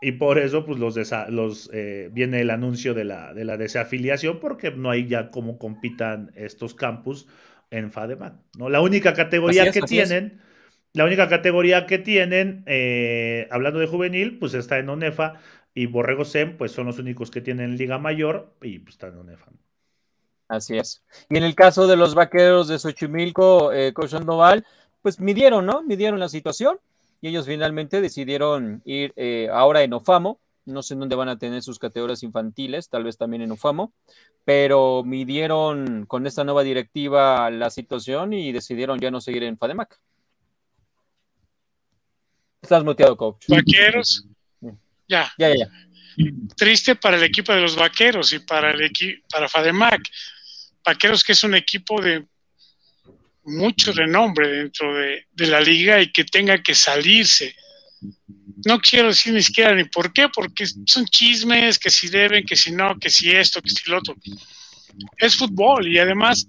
[0.01, 0.97] Y por eso, pues, los,
[1.29, 5.57] los eh, viene el anuncio de la, de la desafiliación, porque no hay ya cómo
[5.57, 7.25] compitan estos campus
[7.73, 8.33] en FADEMAC.
[8.57, 8.69] ¿no?
[8.69, 10.41] La única categoría que tienen,
[10.93, 15.39] la única categoría que tienen, eh, hablando de juvenil, pues está en ONEFA
[15.73, 19.19] y Borrego SEM, pues son los únicos que tienen Liga Mayor y pues están en
[19.19, 19.51] ONEFA.
[20.47, 21.03] Así es.
[21.29, 24.65] Y en el caso de los vaqueros de Xochimilco, eh, Sandoval,
[25.01, 25.81] pues midieron, ¿no?
[25.81, 26.77] Midieron la situación
[27.21, 30.39] y ellos finalmente decidieron ir eh, ahora en Ofamo.
[30.65, 33.93] No sé en dónde van a tener sus categorías infantiles, tal vez también en Ofamo,
[34.45, 39.99] pero midieron con esta nueva directiva la situación y decidieron ya no seguir en FADEMAC.
[42.61, 43.45] Estás muteado, coach.
[43.49, 44.25] Vaqueros.
[44.61, 44.73] Ya.
[45.37, 45.69] Ya, ya, ya.
[46.55, 50.01] Triste para el equipo de los vaqueros y para el equipo para FADEMAC.
[50.85, 52.25] Vaqueros que es un equipo de
[53.43, 57.53] mucho renombre dentro de, de, la liga y que tenga que salirse.
[58.65, 62.55] No quiero decir ni siquiera ni por qué, porque son chismes, que si deben, que
[62.55, 64.15] si no, que si esto, que si lo otro.
[65.17, 66.45] Es fútbol y además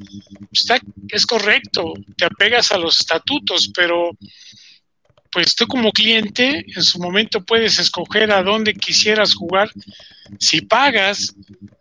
[0.52, 4.10] está, es correcto, te apegas a los estatutos, pero
[5.32, 9.70] pues tú como cliente en su momento puedes escoger a dónde quisieras jugar
[10.38, 11.34] si pagas,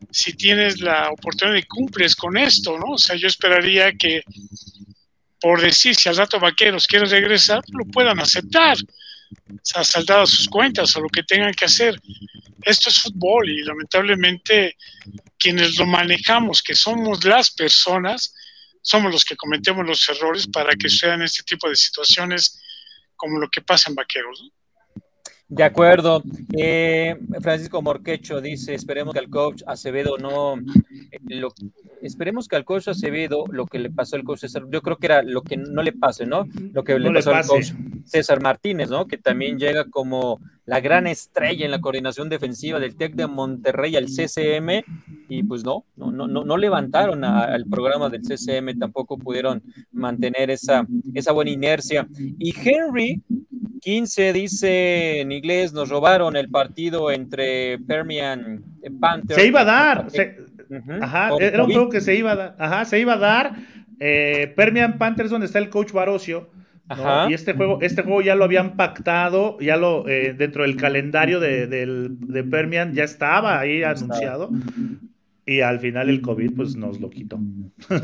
[0.09, 2.93] si tienes la oportunidad y cumples con esto, ¿no?
[2.93, 4.23] O sea, yo esperaría que
[5.43, 8.77] por decir si al rato vaqueros quieren regresar, lo puedan aceptar.
[9.63, 11.99] Se ha saldado sus cuentas o lo que tengan que hacer.
[12.61, 14.77] Esto es fútbol y lamentablemente
[15.37, 18.33] quienes lo manejamos, que somos las personas,
[18.81, 22.61] somos los que cometemos los errores para que sean este tipo de situaciones
[23.15, 24.51] como lo que pasa en Vaqueros.
[25.49, 26.23] De acuerdo.
[26.57, 30.55] Eh, Francisco Morquecho dice, esperemos que al coach Acevedo no...
[31.11, 31.49] Eh, lo,
[32.01, 35.05] esperemos que al coach Acevedo lo que le pasó al coach César, yo creo que
[35.07, 36.47] era lo que no le pase, ¿no?
[36.73, 37.71] Lo que No le le pasó al coach
[38.05, 39.05] César Martínez, ¿no?
[39.05, 43.95] Que también llega como la gran estrella en la coordinación defensiva del TEC de Monterrey
[43.95, 44.81] al CCM
[45.29, 50.49] y pues no, no, no, no, levantaron a- al programa del CCM, tampoco pudieron mantener
[50.49, 52.07] esa, esa buena inercia.
[52.39, 53.21] Y Henry
[53.81, 58.63] 15 dice inglés, nos robaron el partido entre Permian
[58.99, 59.39] Panthers.
[59.39, 60.09] Se iba a dar.
[60.09, 60.37] se-
[61.01, 62.55] ajá, era un juego que se iba a dar.
[62.59, 63.53] Ajá, se iba a dar.
[63.99, 66.49] Eh, Permian Panthers, donde está el coach Barocio.
[66.89, 66.93] ¿no?
[66.95, 67.29] Ajá.
[67.29, 71.39] Y este juego, este juego ya lo habían pactado, ya lo eh, dentro del calendario
[71.39, 74.49] de, del- de Permian ya estaba ahí anunciado.
[75.45, 77.37] Y al final el COVID pues nos lo quitó.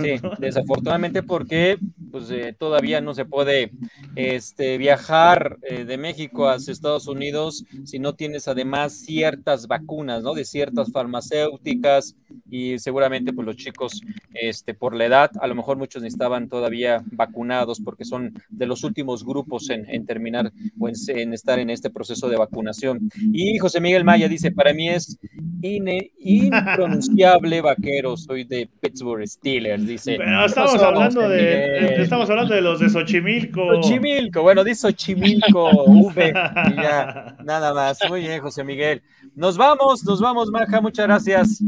[0.01, 1.77] Sí, desafortunadamente porque
[2.11, 3.71] pues, eh, todavía no se puede
[4.15, 10.33] este, viajar eh, de México hacia Estados Unidos si no tienes además ciertas vacunas, ¿no?
[10.33, 12.15] De ciertas farmacéuticas
[12.51, 14.01] y seguramente pues los chicos
[14.33, 18.83] este, por la edad, a lo mejor muchos necesitaban todavía vacunados porque son de los
[18.83, 23.09] últimos grupos en, en terminar o en, en estar en este proceso de vacunación.
[23.33, 25.17] Y José Miguel Maya dice, para mí es
[25.61, 30.15] ine- impronunciable vaquero, soy de Pittsburgh Steelers, dice.
[30.17, 32.01] Pero estamos ¿Qué pasó, hablando José de, Miguel?
[32.01, 33.75] estamos hablando de los de Xochimilco.
[33.75, 37.99] Xochimilco, bueno, dice Xochimilco, V, y ya, nada más.
[38.09, 39.01] Muy bien, José Miguel.
[39.35, 41.63] Nos vamos, nos vamos, Maja, muchas gracias.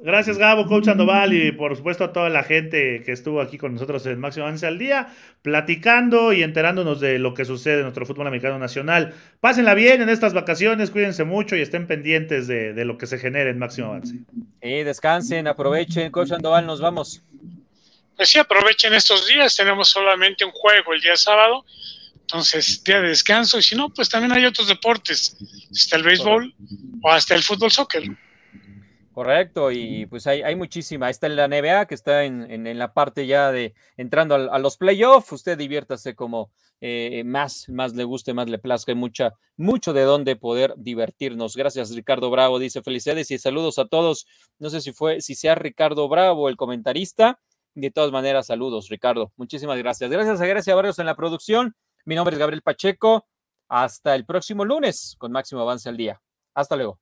[0.00, 3.74] Gracias, Gabo, Coach Sandoval, y por supuesto a toda la gente que estuvo aquí con
[3.74, 5.08] nosotros en Máximo Avance al Día,
[5.42, 9.12] platicando y enterándonos de lo que sucede en nuestro fútbol americano nacional.
[9.40, 13.18] Pásenla bien en estas vacaciones, cuídense mucho y estén pendientes de, de lo que se
[13.18, 14.14] genere en Máximo Avance.
[14.62, 17.20] Y descansen, aprovechen, Coach Sandoval, nos vamos.
[18.16, 21.64] Pues sí, aprovechen estos días, tenemos solamente un juego el día sábado,
[22.20, 25.36] entonces día de descanso, y si no, pues también hay otros deportes,
[25.72, 26.54] está el béisbol
[27.02, 28.04] o hasta el fútbol soccer.
[29.18, 31.10] Correcto, y pues hay, hay muchísima.
[31.10, 34.48] Está en la NBA, que está en, en- en la parte ya de entrando al-
[34.48, 35.32] a, los playoffs.
[35.32, 38.92] Usted diviértase como eh, más, más le guste, más le plazca.
[38.92, 41.56] Hay mucha, mucho de dónde poder divertirnos.
[41.56, 42.60] Gracias, Ricardo Bravo.
[42.60, 44.24] Dice felicidades y saludos a todos.
[44.60, 47.40] No sé si fue, si sea Ricardo Bravo el comentarista.
[47.74, 49.32] De todas maneras, saludos, Ricardo.
[49.36, 50.08] Muchísimas gracias.
[50.12, 51.74] Gracias a Grecia Barrios en la producción.
[52.04, 53.26] Mi nombre es Gabriel Pacheco.
[53.68, 56.22] Hasta el próximo lunes con Máximo Avance al Día.
[56.54, 57.00] Hasta luego.